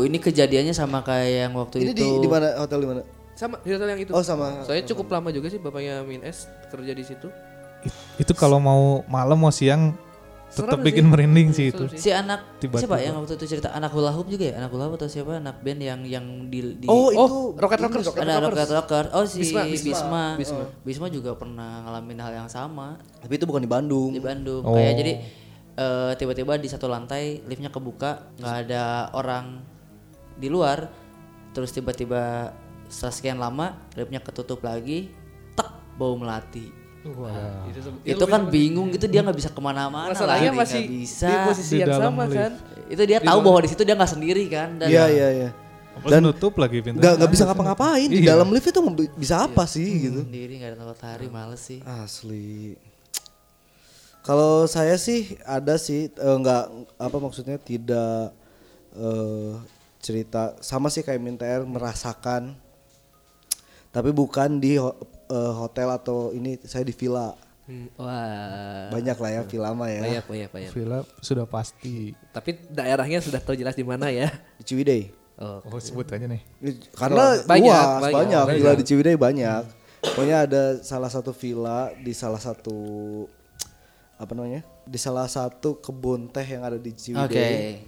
[0.03, 1.97] ini kejadiannya sama kayak yang waktu Ini itu.
[1.97, 3.01] di di mana hotel di mana?
[3.33, 4.11] Sama di hotel yang itu.
[4.11, 4.63] Oh sama.
[4.63, 7.27] Saya cukup lama juga sih bapaknya Min S kerja di situ.
[7.79, 9.93] It- itu kalau mau malam mau siang
[10.47, 11.11] tetap bikin sih.
[11.11, 11.85] merinding sih itu.
[11.93, 12.87] Si anak Tiba-tiba.
[12.87, 14.53] siapa yang waktu itu cerita anak hula hoop juga ya?
[14.57, 15.37] Anak hula hoop atau siapa?
[15.37, 17.99] Anak band yang yang di, di Oh, itu Oh, Rocket ini.
[17.99, 18.41] Rocket ada.
[18.41, 19.05] Rocket Rocker.
[19.11, 19.83] Oh si Bisma, Bisma.
[19.85, 20.23] Bisma.
[20.33, 20.63] Bisma.
[20.81, 24.09] Bisma juga pernah ngalamin hal yang sama Tapi itu bukan di Bandung.
[24.09, 24.63] di Bandung.
[24.63, 24.73] Oh.
[24.73, 25.13] Kayak jadi
[25.77, 29.61] eh, tiba-tiba di satu lantai liftnya kebuka, nggak ada orang
[30.33, 30.89] di luar.
[31.49, 32.53] Terus tiba-tiba
[32.87, 35.09] setelah sekian lama liftnya ketutup lagi,
[35.53, 36.73] tek bau melati.
[37.63, 40.91] Itu, se- itu kan bingung gitu dia nggak bisa ke mana-mana masalahnya lari masih nggak
[40.97, 41.25] bisa.
[41.25, 42.35] di posisi Di yang sama lift.
[42.35, 42.51] kan.
[42.87, 45.49] itu dia tahu bahwa di situ dia nggak sendiri kan dan Iya iya iya.
[45.99, 46.99] Dan nutup lagi pintu.
[46.99, 48.35] Nggak nggak bisa ngapa-ngapain di Iya.
[48.35, 48.79] dalam lift itu
[49.15, 50.21] bisa apa sih gitu.
[50.21, 52.75] sendiri nggak ada matahari males sih Asli.
[54.27, 56.63] Kalau saya sih ada sih eh, nggak
[56.99, 58.35] apa maksudnya tidak
[58.93, 59.51] eh,
[59.97, 62.59] cerita sama sih kayak Minter merasakan
[63.87, 67.33] tapi bukan di ho- eh, hotel atau ini saya di villa.
[67.67, 68.87] Hmm, Wah.
[68.93, 70.01] Banyak lah ya villa mah ya.
[70.03, 70.71] Banyak, banyak, banyak.
[70.71, 72.15] Villa sudah pasti.
[72.31, 74.31] Tapi daerahnya sudah tahu jelas di mana ya.
[74.55, 75.11] Di Ciwidey.
[75.35, 75.59] Oh.
[75.65, 76.39] Oh sebut aja nih.
[76.95, 78.55] Karena Banyak, luas, banyak, banyak, banyak.
[78.55, 79.63] villa di Ciwidey banyak.
[79.99, 82.77] Pokoknya ada salah satu villa di salah satu
[84.17, 84.61] apa namanya?
[84.83, 87.81] Di salah satu kebun teh yang ada di oke Ciwidey.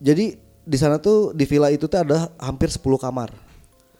[0.00, 0.24] Jadi
[0.66, 3.30] di sana tuh di villa itu tuh ada hampir 10 kamar.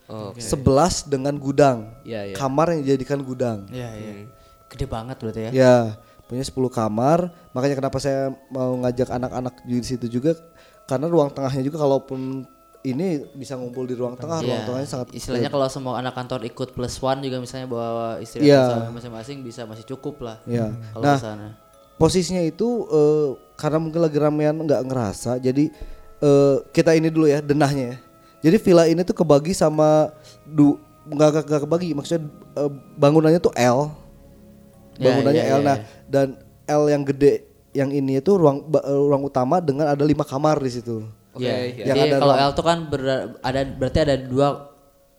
[0.07, 0.31] Oh.
[0.33, 1.91] 11 dengan gudang.
[2.03, 2.35] Iya, iya.
[2.35, 3.67] Kamar yang dijadikan gudang.
[3.69, 4.25] ya ya
[4.67, 5.75] gede banget berarti ya Ya,
[6.27, 7.31] punya 10 kamar.
[7.55, 10.35] Makanya kenapa saya mau ngajak anak-anak di situ juga
[10.87, 12.47] karena ruang tengahnya juga kalaupun
[12.83, 14.67] ini bisa ngumpul di ruang tengah, ruang Iya.
[14.67, 18.63] tengahnya sangat istilahnya kalau semua anak kantor ikut plus one juga misalnya bawa istri Iya.
[18.79, 20.71] suami masing-masing bisa masih cukup lah Iya.
[20.95, 21.47] kalau Nah, sana
[21.97, 25.69] posisinya itu eh, karena mungkin lagi ramean nggak ngerasa jadi
[26.19, 27.97] eh, kita ini dulu ya denahnya ya
[28.39, 33.89] jadi villa ini tuh kebagi sama du nggak nggak- kebagi maksudnya eh, bangunannya tuh L
[34.97, 35.85] Ya, bangunannya ya, L ya, nah ya.
[36.07, 36.27] dan
[36.65, 41.05] L yang gede yang ini itu ruang ruang utama dengan ada lima kamar di situ
[41.29, 41.53] Oke, Iya.
[41.53, 41.61] ya.
[41.83, 44.47] Yang Jadi ada kalau ruang- L tuh kan ber- ada berarti ada dua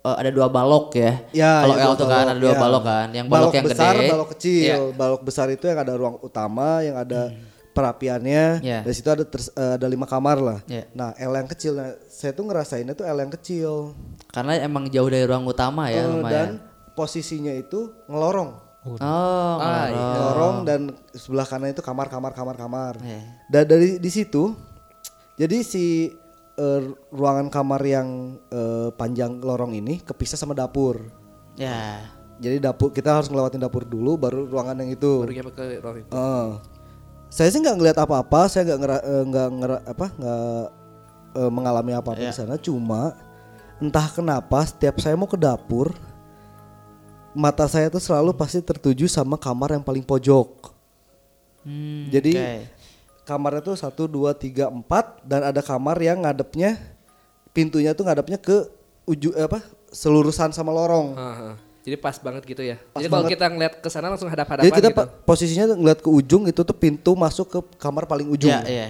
[0.00, 1.12] eh, ada dua balok ya.
[1.32, 2.58] Ya, kalau ya, L dua tuh kan balok, ada dua ya.
[2.58, 3.06] balok kan.
[3.10, 4.08] Yang balok, yang besar, gede.
[4.10, 4.62] balok kecil.
[4.62, 4.76] Iya.
[4.94, 7.20] Balok besar itu yang ada ruang utama, yang ada
[7.72, 8.44] perapiannya.
[8.58, 8.78] Iya.
[8.82, 10.58] Dari situ ada ters- eh, ada lima kamar lah.
[10.66, 10.90] Iya.
[10.92, 13.94] Nah, L yang kecil, nah, saya tuh ngerasainnya tuh L yang kecil.
[14.28, 16.50] Karena emang jauh dari ruang utama ya Eh, dan lumayan.
[16.92, 18.50] posisinya itu ngelorong.
[18.88, 19.86] Oh, Ah, ngelorong.
[19.86, 20.06] iya.
[20.08, 20.80] Ngelorong dan
[21.12, 22.92] sebelah kanan itu kamar, kamar, kamar, kamar.
[22.98, 23.20] Iya.
[23.46, 24.54] Dan dari di situ,
[25.34, 26.10] jadi si
[26.58, 26.80] eh,
[27.14, 31.06] ruangan kamar yang eh, panjang lorong ini kepisah sama dapur.
[31.54, 32.02] Ya.
[32.38, 35.26] Jadi dapur kita harus ngelewatin dapur dulu, baru ruangan yang itu.
[35.26, 36.10] Baru nyampe ke ruang itu.
[36.10, 36.48] Eh,
[37.30, 40.66] saya sih nggak ngelihat apa-apa, saya nggak ngera, eh, nggak ngera, apa nggak
[41.38, 42.54] eh, mengalami apa-apa di sana.
[42.58, 43.14] Cuma
[43.78, 45.94] entah kenapa setiap saya mau ke dapur,
[47.34, 50.74] mata saya tuh selalu pasti tertuju sama kamar yang paling pojok.
[51.66, 52.32] Hmm, Jadi.
[53.28, 56.80] Kamarnya tuh satu dua tiga empat dan ada kamar yang ngadepnya
[57.52, 58.64] pintunya tuh ngadepnya ke
[59.04, 59.60] ujung eh, apa
[59.92, 61.12] selurusan sama lorong.
[61.12, 61.56] Ah.
[61.84, 62.76] Jadi pas banget gitu ya.
[62.92, 63.32] Pas Jadi kalau banget.
[63.36, 65.04] kita ngeliat ke sana langsung hadap-hadapan Jadi kita gitu.
[65.24, 68.52] posisinya ngeliat ke ujung itu tuh pintu masuk ke kamar paling ujung.
[68.52, 68.88] Ya, iya.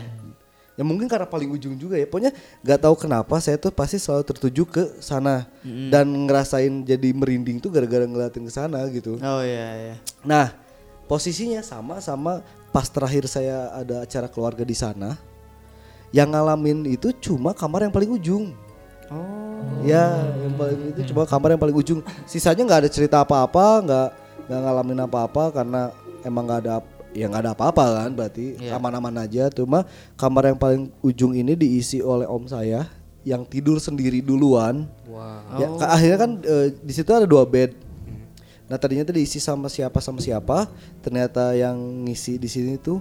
[0.75, 2.07] Ya mungkin karena paling ujung juga ya.
[2.11, 5.47] Pokoknya nggak tahu kenapa saya tuh pasti selalu tertuju ke sana
[5.91, 9.19] dan ngerasain jadi merinding tuh gara-gara ngeliatin ke sana gitu.
[9.19, 9.97] Oh iya iya.
[10.27, 10.55] Nah,
[11.07, 12.43] posisinya sama sama
[12.79, 15.19] pas terakhir saya ada acara keluarga di sana.
[16.15, 18.55] Yang ngalamin itu cuma kamar yang paling ujung.
[19.11, 19.83] Oh.
[19.83, 22.07] Ya, yang paling itu cuma kamar yang paling ujung.
[22.23, 24.09] Sisanya nggak ada cerita apa-apa, nggak
[24.47, 25.91] nggak ngalamin apa-apa karena
[26.23, 26.75] emang nggak ada
[27.11, 28.79] ya nggak ada apa-apa kan berarti Iya.
[28.79, 29.51] aman-aman aja.
[29.51, 29.83] Cuma
[30.15, 32.87] kamar yang paling ujung ini diisi oleh om saya
[33.27, 34.87] yang tidur sendiri duluan.
[35.11, 35.59] Wow.
[35.59, 37.75] Ya, ka- akhirnya kan eh, di situ ada dua bed.
[38.69, 40.69] Nah tadinya tuh diisi sama siapa sama siapa,
[41.01, 43.01] ternyata yang ngisi di sini tuh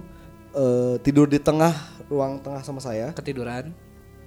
[0.56, 1.72] eh, tidur di tengah
[2.08, 3.12] ruang tengah sama saya.
[3.12, 3.70] Ketiduran.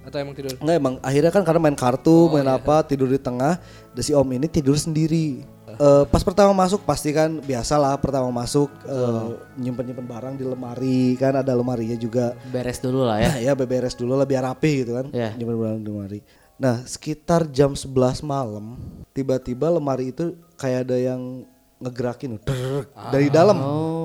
[0.02, 0.58] Atau emang tidur?
[0.58, 3.58] Enggak emang akhirnya kan karena main kartu, main apa, tidur di tengah.
[3.94, 5.46] Dan si om ini tidur sendiri.
[5.72, 9.24] Eh, pas pertama masuk pasti kan biasa lah pertama masuk eh,
[9.56, 12.34] nyimpen-nyimpen barang di lemari kan ada lemarinya juga.
[12.50, 13.30] Beres dulu lah ya.
[13.50, 15.06] Ya, beberes dulu lah biar rapi gitu kan.
[15.14, 15.38] Iya.
[15.38, 16.20] Nyimpen barang di lemari.
[16.62, 18.78] Nah, sekitar jam 11 malam
[19.10, 21.42] tiba-tiba lemari itu kayak ada yang
[21.82, 23.58] ngegerakin drrrr, dari dalam.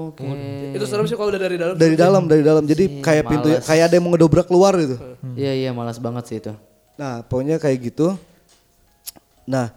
[0.10, 0.26] Oke.
[0.74, 1.78] Itu serem sih kalau udah dari dalam.
[1.78, 2.66] Dari dalam, dari dalam.
[2.66, 4.98] Jadi kayak pintu kayak ada yang mau ngedobrak keluar gitu.
[5.38, 6.54] Iya iya malas banget sih itu.
[6.98, 8.18] Nah, pokoknya kayak gitu.
[9.46, 9.70] Nah,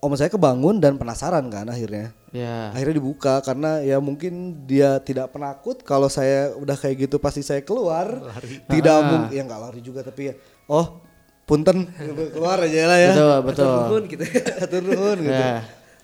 [0.00, 2.16] om saya kebangun dan penasaran kan akhirnya.
[2.32, 2.72] Ya.
[2.72, 7.60] Akhirnya dibuka karena ya mungkin dia tidak penakut kalau saya udah kayak gitu pasti saya
[7.60, 8.16] keluar.
[8.64, 10.34] Tidak mungkin ya nggak lari juga tapi ya
[10.72, 11.03] oh
[11.44, 11.88] punten
[12.32, 13.12] keluar aja lah ya.
[13.12, 13.76] Betul betul.
[13.88, 14.24] Turun gitu.
[14.60, 15.44] Atur nuhun gitu.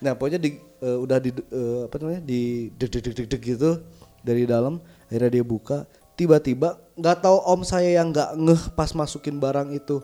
[0.01, 2.21] Nah, pokoknya di eh, udah di eh, apa namanya?
[2.25, 3.81] di deg deg deg deg deg gitu
[4.21, 4.77] dari dalam
[5.09, 9.99] akhirnya dia buka tiba-tiba nggak tahu om saya yang nggak ngeh pas masukin barang itu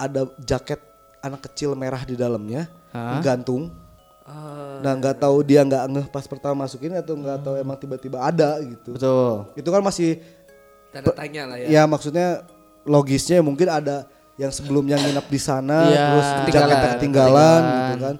[0.00, 0.80] ada jaket
[1.20, 3.20] anak kecil merah di dalamnya Hah?
[3.20, 3.68] gantung
[4.28, 8.20] Ah, nah nggak tahu dia nggak ngeh pas pertama masukin atau nggak tahu emang tiba-tiba
[8.20, 9.48] ada gitu Betul.
[9.56, 10.20] itu kan masih
[10.92, 11.66] tanda tanya lah ya.
[11.80, 12.44] ya maksudnya
[12.84, 14.04] logisnya mungkin ada
[14.38, 16.68] yang sebelumnya nginap di sana Iya, terus ketinggalan.
[16.68, 18.16] jaketnya ketinggalan gitu kan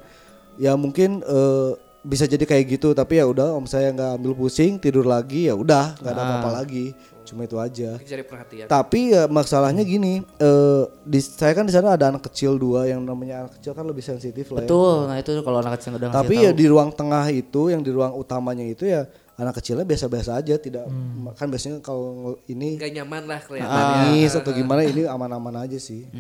[0.57, 4.77] ya mungkin eh, bisa jadi kayak gitu tapi ya udah om saya nggak ambil pusing
[4.77, 8.65] tidur lagi ya udah nggak ada apa-apa lagi cuma itu aja Cari perhatian.
[8.67, 12.99] tapi ya masalahnya gini eh di saya kan di sana ada anak kecil dua yang
[12.99, 14.95] namanya anak kecil kan lebih sensitif lah ya Betul.
[15.05, 16.45] Nah itu kalau anak kecil udah tapi tahu.
[16.45, 19.05] ya di ruang tengah itu yang di ruang utamanya itu ya
[19.39, 20.91] anak kecilnya biasa-biasa aja tidak
[21.39, 23.95] kan biasanya kalau ini Gak nyaman lah kelihatannya.
[24.11, 26.11] nangis atau gimana ini aman-aman aja sih.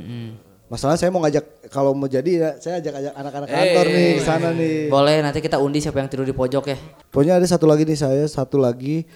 [0.68, 4.48] Masalah saya mau ngajak kalau mau jadi ya saya ajak-ajak anak-anak kantor nih ke sana
[4.52, 4.86] nih.
[4.86, 6.76] Boleh nanti kita undi siapa yang tidur di pojok ya.
[7.08, 9.08] Pokoknya ada satu lagi nih saya satu lagi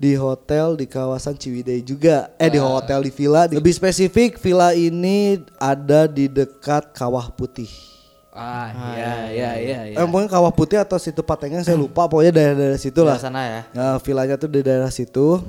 [0.00, 2.30] di hotel di kawasan Ciwidey juga.
[2.38, 3.44] Eh di hotel di villa.
[3.44, 7.68] Lebih spesifik villa ini ada di dekat Kawah Putih.
[8.30, 9.96] Ah, iya iya iya iya.
[9.98, 12.06] Eh, pokoknya Kawah Putih atau situ Patengan saya lupa.
[12.06, 13.18] Pokoknya daerah-daerah situ lah.
[13.18, 13.60] Di sana ya.
[13.74, 15.42] Nah, villanya tuh di daerah situ.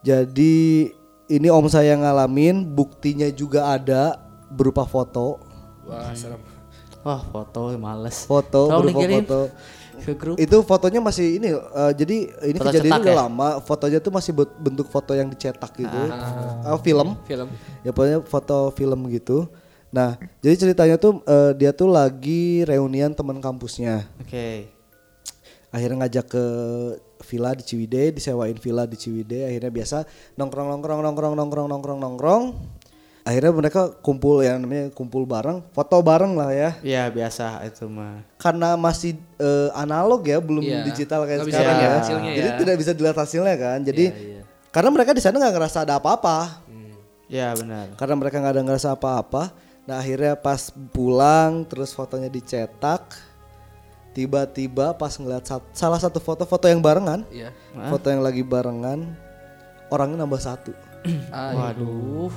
[0.00, 0.88] Jadi
[1.28, 4.16] ini om saya ngalamin, buktinya juga ada
[4.48, 5.36] berupa foto.
[5.84, 6.40] Wah, serem.
[7.04, 8.24] Wah foto males.
[8.24, 9.40] Foto Tolong berupa dikirim foto.
[9.98, 10.36] ke grup.
[10.40, 12.16] Itu fotonya masih ini eh, jadi
[12.48, 13.20] ini Foto kejadian udah ya?
[13.28, 16.00] lama, fotonya tuh masih bentuk foto yang dicetak gitu.
[16.64, 17.12] Ah, film.
[17.28, 17.48] Film.
[17.84, 19.50] Ya pokoknya foto film gitu.
[19.88, 24.04] Nah, jadi ceritanya tuh eh, dia tuh lagi reunian teman kampusnya.
[24.18, 24.68] Oke.
[25.68, 26.44] akhirnya ngajak ke
[27.22, 29.96] villa di Ciwidey disewain villa di Ciwidey akhirnya biasa
[30.34, 32.42] nongkrong nongkrong nongkrong nongkrong nongkrong nongkrong
[33.20, 38.24] akhirnya mereka kumpul ya namanya kumpul bareng foto bareng lah ya Iya biasa itu mah.
[38.36, 40.88] karena masih eh, analog ya belum Iya.
[40.88, 42.56] digital kayak Nggak bisa sekarang ya hasilnya jadi ya.
[42.56, 44.42] tidak bisa dilihat hasilnya kan jadi Iya, iya.
[44.72, 46.64] karena mereka di sana nggak ngerasa ada apa-apa
[47.28, 47.92] Ya benar.
[48.00, 49.52] karena mereka nggak ada ngerasa apa-apa
[49.88, 53.16] nah akhirnya pas pulang terus fotonya dicetak
[54.12, 57.56] tiba-tiba pas ngeliat sat- salah satu foto-foto yang barengan Iya.
[57.88, 59.08] foto yang lagi barengan
[59.88, 60.76] orangnya nambah satu
[61.32, 62.28] Ah, Waduh.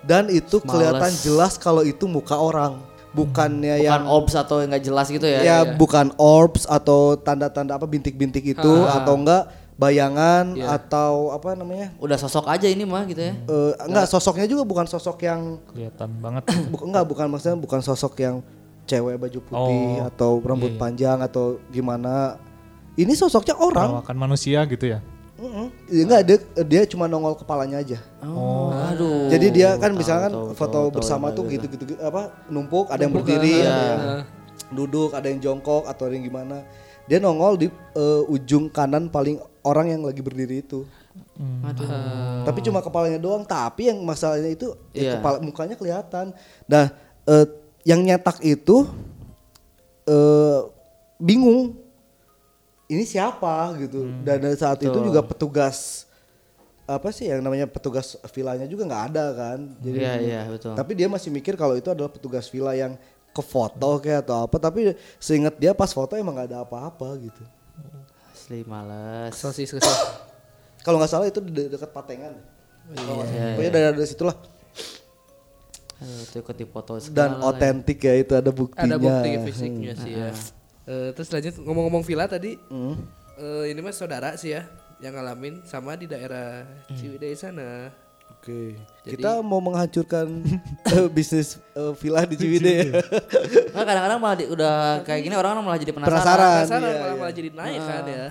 [0.00, 0.68] dan itu Males.
[0.70, 5.22] kelihatan jelas kalau itu muka orang bukannya Bukan yang obs atau yang nggak jelas gitu
[5.22, 5.40] ya.
[5.40, 11.90] ya bukan orbs atau tanda-tanda apa bintik-bintik itu atau enggak bayangan atau apa namanya?
[11.98, 13.34] Udah sosok aja ini mah gitu ya.
[13.34, 16.46] Eh, enggak sosoknya juga bukan sosok yang kelihatan banget.
[16.72, 18.38] Bu- enggak bukan maksudnya bukan sosok yang
[18.84, 22.38] cewek baju putih Oh, atau rambut panjang atau gimana.
[22.94, 23.98] Ini sosoknya orang.
[23.98, 25.02] Perawakan manusia gitu ya?
[25.34, 25.66] Mm-mm.
[25.90, 27.98] Ya, enggak dia dia cuma nongol kepalanya aja.
[28.22, 29.26] Oh, aduh.
[29.26, 33.10] Jadi dia kan misalkan tahu, foto tahu, tahu, bersama tuh gitu-gitu apa numpuk, ada yang
[33.10, 34.00] berdiri, ada yang
[34.70, 36.62] duduk, ada yang jongkok atau ada yang gimana.
[37.10, 37.66] Dia nongol di
[37.98, 40.84] eh, ujung kanan paling orang yang lagi berdiri itu.
[41.64, 41.88] Aduh.
[42.44, 45.12] Tapi cuma kepalanya doang, tapi yang masalahnya itu ya Iya.
[45.18, 46.36] kepala mukanya kelihatan.
[46.68, 46.92] Nah,
[47.24, 47.46] eh,
[47.82, 48.84] yang nyetak itu
[50.04, 50.60] eh
[51.16, 51.72] bingung
[52.86, 54.04] ini siapa gitu.
[54.20, 56.04] Dan dari saat itu juga petugas
[56.84, 59.58] apa sih yang namanya petugas villanya juga nggak ada kan.
[59.80, 60.76] Jadi Iya iya betul.
[60.76, 63.00] tapi dia masih mikir kalau itu adalah petugas villa yang
[63.32, 67.42] ke foto kayak atau apa tapi seingat dia pas foto emang nggak ada apa-apa gitu
[68.44, 69.32] Asli males.
[69.32, 69.96] Kesel sih, kesel.
[70.84, 72.36] kalau nggak salah itu de- dekat Patengan
[72.84, 73.24] nggak salah.
[73.56, 74.36] pokoknya dari dari situlah
[75.96, 77.48] Aduh, itu ikut dipoto segala dan lah.
[77.48, 80.28] otentik ya itu ada buktinya Ada bukti fisiknya sih ya.
[80.84, 82.60] Eh, terus lanjut ngomong-ngomong villa tadi.
[82.68, 83.00] Hmm.
[83.34, 84.68] eh, ini mah saudara sih ya
[85.00, 87.88] yang ngalamin sama di daerah Ciwidey sana.
[88.44, 88.76] Oke,
[89.08, 90.44] kita mau menghancurkan
[90.92, 92.92] eh, bisnis eh, villa di Ciwidey.
[92.92, 93.00] ya.
[93.72, 96.12] Nah, kadang-kadang malah di- udah kayak gini orang malah jadi penasaran.
[96.20, 96.60] Penasaran.
[96.68, 97.20] Penasaran iya, malah iya.
[97.24, 98.26] malah jadi naik kan ya.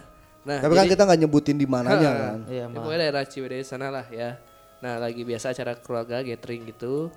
[0.46, 2.38] Nah, Tapi kan jadi- kita nggak nyebutin di mananya kan.
[2.46, 4.38] Iya Ya, pokoknya daerah Ciwidey sana lah ya.
[4.86, 7.10] Nah lagi biasa acara keluarga gathering gitu.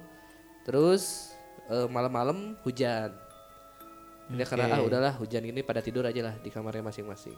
[0.65, 1.37] Terus
[1.69, 3.13] eh, malam-malam hujan.
[4.33, 7.37] Ini karena ah udahlah hujan ini pada tidur aja lah di kamarnya masing-masing.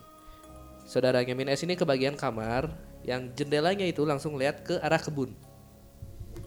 [0.87, 2.71] Saudaranya Min S ini kebagian kamar
[3.05, 5.48] yang jendelanya itu langsung lihat ke arah kebun.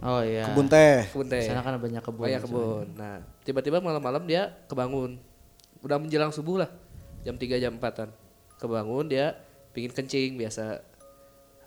[0.03, 0.51] Oh iya.
[0.51, 1.07] Kebun teh.
[1.15, 1.47] Kebun teh.
[1.47, 2.27] Sana kan banyak kebun.
[2.27, 2.87] ya kebun.
[2.99, 5.23] Nah, tiba-tiba malam-malam dia kebangun.
[5.79, 6.71] Udah menjelang subuh lah.
[7.23, 8.11] Jam 3 jam 4-an.
[8.59, 9.38] Kebangun dia
[9.71, 10.83] pingin kencing biasa.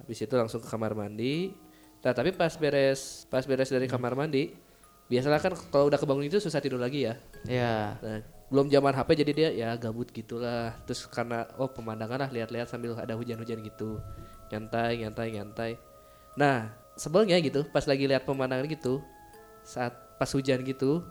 [0.04, 1.56] Habis itu langsung ke kamar mandi.
[2.04, 4.54] Nah, tapi pas beres pas beres dari kamar mandi,
[5.10, 7.16] biasalah kan kalau udah kebangun itu susah tidur lagi ya.
[7.48, 7.98] Iya.
[7.98, 8.20] Nah,
[8.52, 10.76] belum zaman HP jadi dia ya gabut gitulah.
[10.86, 13.98] Terus karena oh pemandangan lah lihat-lihat sambil ada hujan-hujan gitu.
[14.52, 15.72] Nyantai, nyantai, nyantai.
[16.38, 19.04] Nah, sebelnya gitu pas lagi lihat pemandangan gitu,
[19.64, 21.04] saat pas hujan gitu,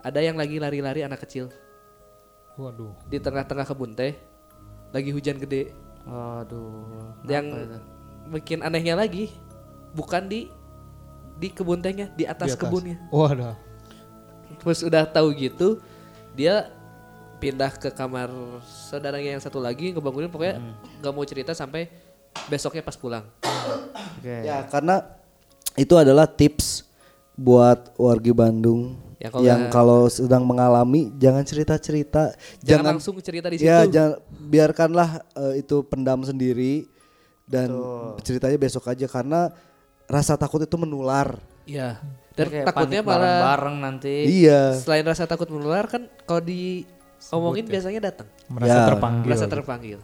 [0.00, 1.52] ada yang lagi lari-lari anak kecil
[2.56, 2.92] Waduh.
[3.08, 4.16] di tengah-tengah kebun teh.
[4.92, 5.72] Lagi hujan gede.
[6.02, 7.14] Aduh.
[7.30, 7.46] yang
[8.34, 9.30] bikin anehnya lagi
[9.94, 10.50] bukan di
[11.38, 12.60] di kebun tehnya, di atas, Di atas.
[12.60, 12.96] kebunnya.
[13.14, 13.56] Waduh.
[14.60, 15.80] Terus udah tahu gitu,
[16.36, 16.70] dia
[17.42, 18.30] pindah ke kamar
[18.62, 20.62] saudaranya yang satu lagi ngebangunin pokoknya
[21.02, 21.90] nggak mau cerita sampai
[22.48, 23.24] besoknya pas pulang.
[24.18, 24.36] Oke.
[24.46, 25.04] Ya, karena
[25.74, 26.84] itu adalah tips
[27.32, 33.62] buat wargi Bandung Ya, kalau yang kalau sedang mengalami jangan cerita-cerita, Jangan, langsung cerita di
[33.62, 33.70] situ.
[33.70, 34.18] Ya, jangan
[34.50, 36.90] biarkanlah eh, itu pendam sendiri
[37.46, 37.70] dan
[38.26, 39.54] ceritanya besok aja karena
[40.10, 41.38] rasa takut itu menular.
[41.70, 42.02] Iya.
[42.34, 44.14] Dan Kayak takutnya malah bareng-bareng nanti.
[44.42, 44.74] Iya.
[44.82, 46.82] selain rasa takut menular kan kalau di
[47.30, 48.26] omongin biasanya datang.
[48.50, 48.86] Merasa Ya.
[48.90, 49.28] terpanggil.
[49.30, 49.98] Merasa terpanggil.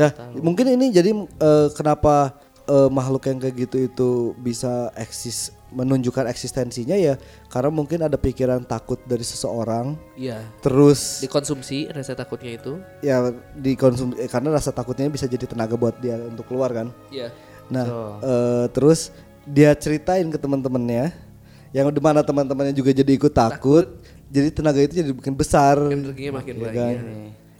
[0.00, 2.32] Ya, mungkin ini jadi eh, kenapa
[2.64, 4.08] eh, makhluk yang kayak gitu itu
[4.38, 7.14] bisa eksis menunjukkan eksistensinya ya
[7.46, 10.42] karena mungkin ada pikiran takut dari seseorang Iya.
[10.58, 12.72] terus Dikonsumsi rasa takutnya itu.
[13.00, 16.88] ya dikonsumsi eh, karena rasa takutnya bisa jadi tenaga buat dia untuk keluar kan.
[17.08, 17.30] Iya.
[17.70, 18.10] Nah, Betul.
[18.24, 19.00] eh, terus
[19.46, 21.14] dia ceritain ke teman-temannya
[21.70, 23.86] yang di mana teman-temannya juga jadi ikut takut,
[24.26, 25.78] jadi tenaga itu jadi makin besar.
[25.86, 26.74] Energinya makin ya banyak.
[26.74, 26.94] kan?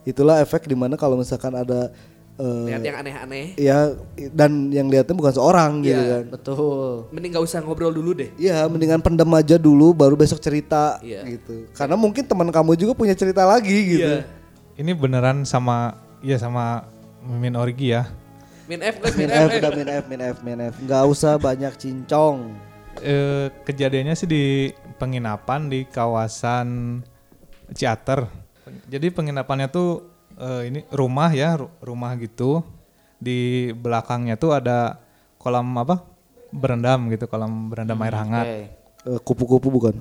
[0.02, 1.94] Itulah efek di mana kalau misalkan ada
[2.40, 3.46] eh, Lihat yang aneh-aneh.
[3.54, 3.78] ya
[4.32, 6.10] dan yang lihatnya bukan seorang gitu Iya.
[6.10, 6.24] kan.
[6.32, 7.12] Betul.
[7.12, 8.32] Mending gak usah ngobrol dulu deh.
[8.34, 11.20] Iya, mendingan pendem aja dulu baru besok cerita Iya.
[11.28, 11.68] gitu.
[11.70, 14.08] Karena mungkin teman kamu juga punya cerita lagi gitu.
[14.16, 14.24] Iya.
[14.74, 16.88] Ini beneran sama ya sama
[17.20, 18.08] Mimin Orgi ya.
[18.64, 19.58] Min F, Min min F, F.
[19.60, 20.74] udah min F, min F, min F.
[20.80, 22.54] Nggak usah banyak cincong.
[22.98, 24.44] Eh, kejadiannya sih di
[24.96, 27.00] penginapan di kawasan
[27.70, 28.26] Ciater.
[28.86, 30.09] Jadi penginapannya tuh
[30.40, 32.64] eh, ini rumah ya, ru- rumah gitu.
[33.16, 34.96] Di belakangnya tuh ada
[35.36, 36.00] kolam apa?
[36.50, 38.46] Berendam gitu, kolam berendam air hangat.
[38.46, 38.68] Eh,
[39.20, 39.94] Kupu-kupu bukan?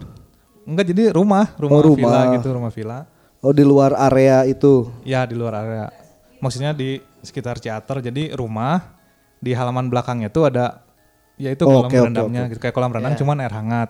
[0.64, 2.34] Enggak jadi rumah, rumah, Oh, villa rumah.
[2.34, 3.00] gitu, rumah villa.
[3.40, 4.88] Oh di luar area itu.
[5.04, 5.88] Ya di luar area.
[6.40, 8.00] Maksudnya di sekitar Ciater.
[8.00, 8.96] Jadi rumah
[9.40, 10.84] di halaman belakangnya tuh ada
[11.36, 12.50] ya itu Oh, kolam oke, berendamnya oke.
[12.52, 13.90] gitu kayak kolam renang cuman air hangat.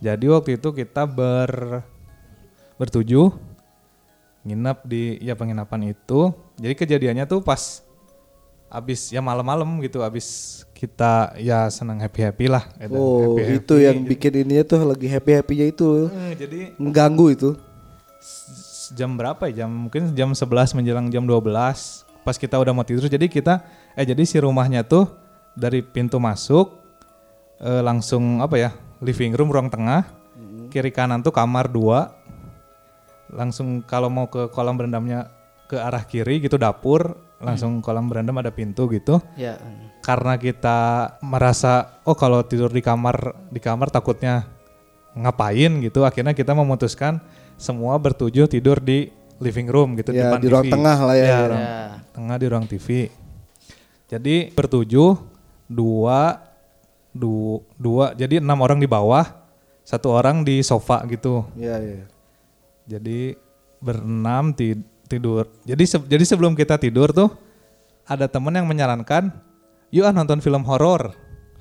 [0.00, 1.82] Jadi waktu itu kita ber
[2.76, 3.30] bertujuh
[4.42, 6.32] nginep di ya penginapan itu.
[6.56, 7.84] Jadi kejadiannya tuh pas
[8.70, 10.26] abis ya malam-malam gitu abis
[10.72, 12.94] kita ya senang happy happy lah gitu.
[12.94, 13.58] Oh Happy-happy.
[13.58, 17.50] itu yang bikin ininya tuh lagi happy happynya itu Eh, jadi mengganggu itu.
[18.90, 19.64] jam berapa ya?
[19.64, 22.06] Jam mungkin jam 11 menjelang jam 12.
[22.20, 25.08] Pas kita udah mau tidur jadi kita eh jadi si rumahnya tuh
[25.52, 26.74] dari pintu masuk
[27.58, 28.70] eh, langsung apa ya?
[29.00, 30.04] living room ruang tengah.
[30.68, 32.19] Kiri kanan tuh kamar dua.
[33.30, 35.30] Langsung kalau mau ke kolam berendamnya
[35.66, 39.22] ke arah kiri gitu dapur, langsung kolam berendam ada pintu gitu.
[39.34, 39.54] Ya.
[40.02, 40.78] Karena kita
[41.22, 44.50] merasa oh kalau tidur di kamar di kamar takutnya
[45.14, 47.18] ngapain gitu, akhirnya kita memutuskan
[47.54, 50.72] semua bertujuh tidur di living room gitu Ya, depan di ruang TV.
[50.74, 51.36] tengah lah ya.
[51.46, 51.78] ruang Ya.
[52.12, 52.88] tengah di ruang TV.
[54.10, 55.10] Jadi bertujuh
[55.70, 56.42] dua
[57.10, 59.22] du, dua jadi enam orang di bawah,
[59.86, 61.46] satu orang di sofa gitu.
[61.54, 62.04] Iya iya.
[62.90, 63.38] Jadi
[63.78, 65.46] berenam ti- tidur.
[65.62, 67.30] Jadi se- jadi sebelum kita tidur tuh
[68.02, 69.30] ada temen yang menyarankan,
[69.88, 71.14] yuk ah nonton film horor.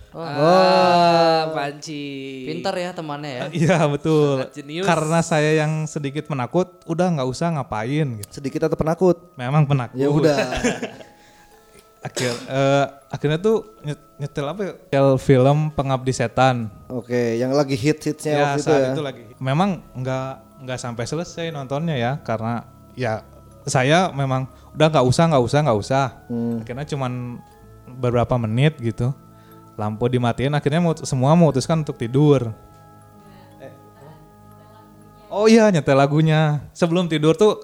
[0.09, 2.01] Ah, panci.
[2.49, 3.43] Pintar ya temannya ya.
[3.53, 4.41] Iya betul.
[4.89, 8.17] Karena saya yang sedikit penakut, udah nggak usah ngapain.
[8.17, 8.41] Gitu.
[8.41, 9.37] Sedikit atau penakut?
[9.37, 10.01] Memang penakut.
[10.01, 10.37] Ya udah.
[11.99, 14.61] Akhir, eh, akhirnya tuh nyet- nyetel apa?
[14.63, 14.73] ya?
[14.87, 16.71] Nyetel film Pengabdi Setan.
[16.87, 18.89] Oke, yang lagi hit hitsnya ya waktu itu saat ya.
[18.95, 19.23] itu lagi.
[19.35, 23.23] Memang nggak nggak sampai selesai nontonnya ya, karena ya
[23.63, 26.05] saya memang udah nggak usah nggak usah nggak usah.
[26.27, 26.59] Hmm.
[26.63, 27.11] Akhirnya cuman
[27.89, 29.11] beberapa menit gitu.
[29.79, 32.51] Lampu dimatiin, akhirnya mau, semua memutuskan untuk tidur.
[33.63, 33.71] Eh,
[35.31, 36.67] Oh iya nyetel lagunya.
[36.75, 37.55] Sebelum tidur tuh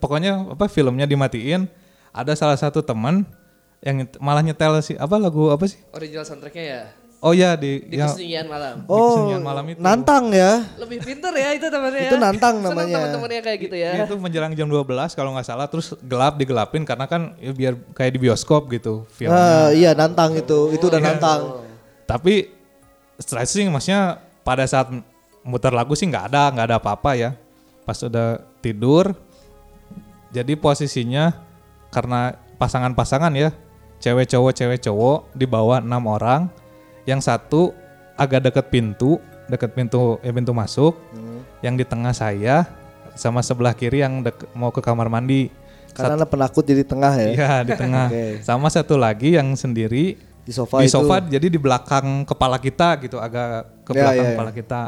[0.00, 1.68] pokoknya apa filmnya dimatiin.
[2.10, 3.22] Ada salah satu teman
[3.84, 5.78] yang nyet- malah nyetel sih apa lagu apa sih?
[5.92, 6.82] Original soundtracknya ya.
[7.20, 8.80] Oh ya di, Di ya, kesunyian malam.
[8.88, 9.76] Oh, kesunyian malam itu.
[9.76, 10.64] nantang ya.
[10.80, 12.08] Lebih pinter ya itu temannya.
[12.08, 12.20] Itu ya.
[12.24, 12.96] nantang namanya.
[12.96, 13.90] teman-temannya kayak gitu ya.
[14.08, 18.16] itu menjelang jam 12 kalau nggak salah terus gelap digelapin karena kan ya biar kayak
[18.16, 19.36] di bioskop gitu filmnya.
[19.36, 20.72] Ah, iya nantang itu.
[20.72, 21.60] Itu udah nantang.
[22.08, 22.48] Tapi
[23.20, 24.88] stressing maksudnya pada saat
[25.44, 27.36] muter lagu sih nggak ada nggak ada apa-apa ya.
[27.84, 29.12] Pas udah tidur
[30.32, 31.36] jadi posisinya
[31.92, 33.52] karena pasangan-pasangan ya
[34.00, 36.48] cewek cowok cewek cowok di bawah enam orang
[37.02, 37.72] yang satu
[38.14, 40.94] agak deket pintu deket pintu ya pintu masuk
[41.58, 42.64] yang di tengah saya
[43.12, 45.50] sama sebelah kiri yang dek- mau ke kamar mandi
[45.90, 47.28] Karena anak penakut jadi tengah ya.
[47.28, 48.24] Iya di tengah Oke.
[48.40, 50.94] sama satu lagi yang sendiri Di sofa di itu.
[50.94, 54.32] sofa jadi di belakang kepala kita gitu agak ke Ya, belakang ya, ya.
[54.32, 54.82] kepala kita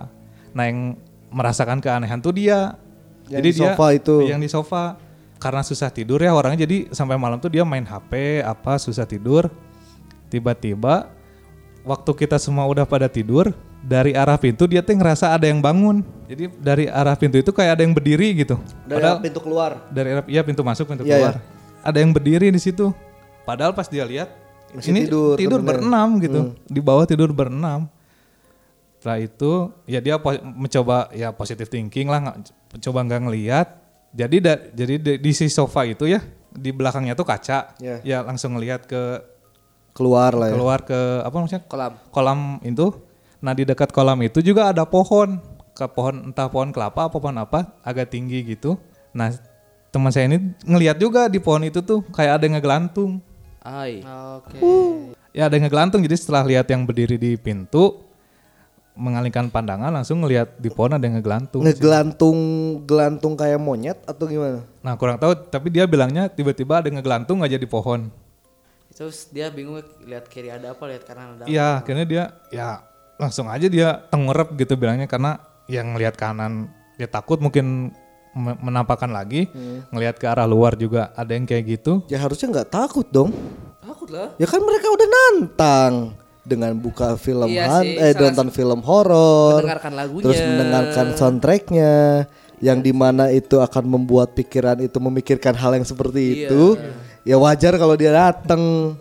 [0.52, 0.94] nah yang
[1.28, 2.78] merasakan keanehan tuh dia
[3.26, 4.16] Yang jadi di dia sofa itu.
[4.22, 4.82] yang di sofa
[5.36, 9.50] karena susah tidur ya orangnya jadi sampai malam tuh dia main HP apa susah tidur
[10.28, 11.10] tiba-tiba
[11.83, 16.07] waktu kita semua udah pada tidur dari arah pintu dia tuh ngerasa ada yang bangun.
[16.26, 18.57] Jadi dari arah pintu itu kayak ada yang berdiri gitu.
[18.85, 19.70] Dari padahal pintu keluar.
[19.91, 21.35] dari arah iya pintu masuk pintu Iya, keluar.
[21.83, 22.95] Ada yang berdiri di situ.
[23.43, 24.30] Padahal pas dia lihat
[24.70, 26.55] Masih ini tidur, tidur, berenam gitu.
[26.64, 27.91] Di bawah tidur berenam.
[28.97, 29.53] Setelah itu
[29.85, 33.66] ya dia mencoba ya positive thinking lah nggak- coba nggak ngelihat
[34.14, 36.22] jadi da- jadi di, di si sofa itu ya
[36.55, 37.74] di belakangnya tuh kaca.
[37.83, 37.97] Iya.
[38.05, 39.03] ya langsung ngelihat ke
[39.93, 40.57] Keluar lah ya.
[40.57, 41.93] keluar ke apa maksudnya Kolam.
[42.09, 42.97] kolam itu
[43.45, 45.36] nah di dekat kolam itu juga ada pohon
[45.76, 48.80] ke pohon entah pohon kelapa apa pohon apa agak tinggi gitu
[49.12, 49.28] nah
[49.93, 53.20] teman saya ini ngelihat juga di pohon itu tuh kayak ada yang ngegelantung
[53.62, 54.01] Ai.
[54.40, 54.59] Oke.
[55.36, 58.01] ya ada yang ngegelantung jadi setelah lihat yang berdiri di pintu
[58.97, 62.38] mengalihkan pandangan langsung ngelihat di pohon ada yang ngegelantung Ngegelantung
[62.84, 64.64] gelantung kayak monyet atau gimana?
[64.80, 68.09] nah kurang tahu tapi dia bilangnya tiba-tiba ada yang ngegelantung aja di pohon
[69.03, 71.50] Terus dia bingung lihat kiri ada apa, lihat kanan ada apa.
[71.50, 72.24] Iya, akhirnya dia
[72.55, 72.86] ya
[73.18, 77.90] langsung aja dia tengerep gitu bilangnya karena yang ngelihat kanan dia takut mungkin
[78.30, 79.50] me- menampakkan lagi,
[79.90, 82.07] ngelihat ke arah luar juga ada yang kayak gitu.
[82.07, 83.34] Ya harusnya nggak takut dong.
[83.82, 84.38] Takut lah.
[84.38, 85.92] Ya kan mereka udah nantang
[86.46, 90.24] dengan buka film Iya han- sih, eh nonton film horor, Mendengarkan lagunya.
[90.30, 91.94] terus mendengarkan soundtracknya,
[92.59, 96.55] yang di mana itu akan membuat pikiran itu memikirkan hal yang seperti Iya.
[96.55, 96.64] itu.
[97.23, 98.95] Ya wajar kalau dia datang.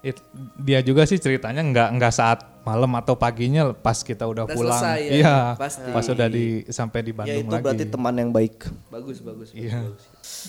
[0.00, 0.20] It-
[0.58, 4.76] dia juga sih ceritanya nggak nggak saat malam atau paginya pas kita udah, Udah pulang.
[4.76, 5.88] selesai ya, Iya, pasti.
[5.88, 7.64] pas udah di sampai di Ya Bandung itu lagi.
[7.64, 8.56] berarti teman yang baik.
[8.90, 9.48] Bagus, bagus.
[9.52, 9.80] Iya.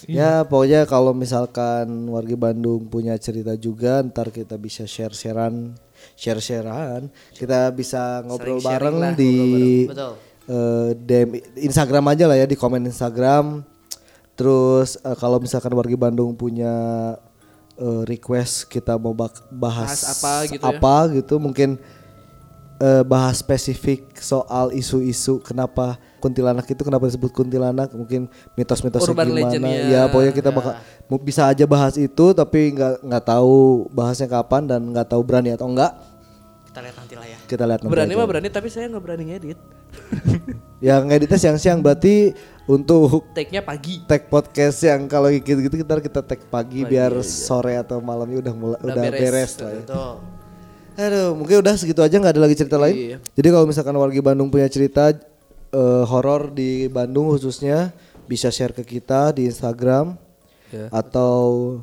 [0.06, 5.72] Ya pokoknya kalau misalkan warga Bandung punya cerita juga ntar kita bisa share-sharean
[6.14, 9.36] share-sharean kita bisa ngobrol Sering bareng lah, di
[9.86, 10.14] Betul.
[10.46, 13.64] eh, DM Instagram aja lah ya di komen Instagram
[14.36, 16.72] terus eh, kalau misalkan warga Bandung punya
[17.76, 20.76] eh, request kita mau bahas, Bahas apa gitu ya.
[20.76, 21.80] apa gitu mungkin
[22.78, 29.80] eh, bahas spesifik soal isu-isu kenapa kuntilanak itu kenapa disebut kuntilanak mungkin mitos-mitosnya gimana legend-nya.
[29.88, 30.74] ya pokoknya kita bakal
[31.06, 35.54] mu- bisa aja bahas itu tapi nggak nggak tahu bahasnya kapan dan nggak tahu berani
[35.54, 35.94] atau enggak
[36.76, 37.38] Kita lihat nanti lah ya.
[37.48, 38.20] kita lihat nanti Berani aja.
[38.20, 39.60] mah berani tapi saya nggak berani ngedit.
[40.84, 44.04] yang ngeditnya siang-siang berarti untuk Take-nya pagi.
[44.04, 48.80] tag podcast yang kalau gitu-gitu kita kita tag pagi biar sore atau malamnya udah mulai
[48.82, 49.22] Udah udah, beres.
[49.24, 49.82] beres, lah ya.
[49.82, 50.14] Betul.
[50.96, 52.96] Aduh, mungkin udah segitu aja nggak ada lagi cerita lain.
[52.96, 53.18] Iya.
[53.32, 55.16] Jadi kalau misalkan warga Bandung punya cerita
[55.72, 57.96] eh, horor di Bandung khususnya
[58.26, 60.20] bisa share ke kita di Instagram
[60.68, 60.92] Ya.
[60.92, 61.80] atau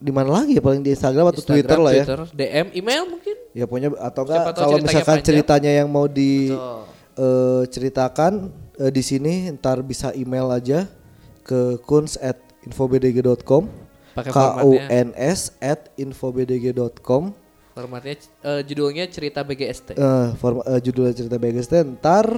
[0.00, 2.04] di mana lagi ya paling di Instagram atau Instagram, Twitter lah ya.
[2.08, 3.36] Twitter, DM, email mungkin.
[3.52, 5.26] Ya pokoknya atau enggak kalau ceritanya misalkan panjang.
[5.28, 6.32] ceritanya yang mau di
[7.20, 8.32] eh, ceritakan
[8.80, 10.88] eh, di sini ntar bisa email aja
[11.44, 13.68] ke kuns at infobdg.com
[14.16, 17.36] k u n s at infobdg.com
[17.80, 19.96] Formatnya eh, judulnya cerita BGST.
[19.96, 22.28] eh form, eh, judulnya cerita BGST ntar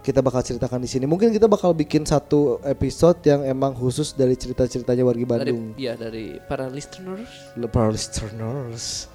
[0.00, 4.32] kita bakal ceritakan di sini mungkin kita bakal bikin satu episode yang emang khusus dari
[4.32, 7.28] cerita-ceritanya warga dari Bandung iya dari para listeners.
[7.68, 9.08] para listeners.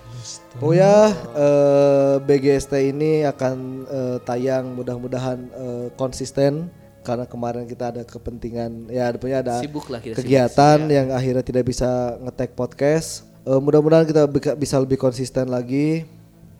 [0.63, 6.71] Oh ya, eh, BGST ini akan eh, tayang mudah-mudahan eh, konsisten
[7.05, 11.69] karena kemarin kita ada kepentingan ya punya ada Sibuk lah kita, kegiatan yang akhirnya tidak
[11.69, 13.34] bisa ngetek podcast.
[13.45, 14.25] Eh, mudah-mudahan kita
[14.57, 16.09] bisa lebih konsisten lagi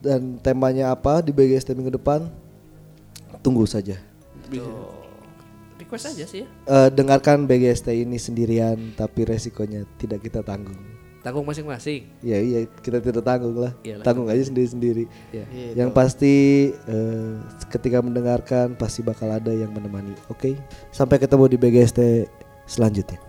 [0.05, 2.29] dan temanya apa di BGST minggu depan
[3.41, 3.97] tunggu saja.
[5.81, 6.47] Request aja sih ya.
[6.69, 10.77] Eh, dengarkan BGST ini sendirian tapi resikonya tidak kita tanggung.
[11.25, 12.05] Tanggung masing-masing.
[12.21, 13.73] Ya iya kita tidak tanggung lah.
[13.81, 14.05] Iyalah.
[14.05, 15.09] Tanggung aja sendiri-sendiri.
[15.33, 15.45] Iya.
[15.73, 16.35] Yang pasti
[16.69, 17.33] eh,
[17.73, 20.13] ketika mendengarkan pasti bakal ada yang menemani.
[20.29, 20.53] Oke.
[20.93, 22.29] Sampai ketemu di BGST
[22.69, 23.24] selanjutnya.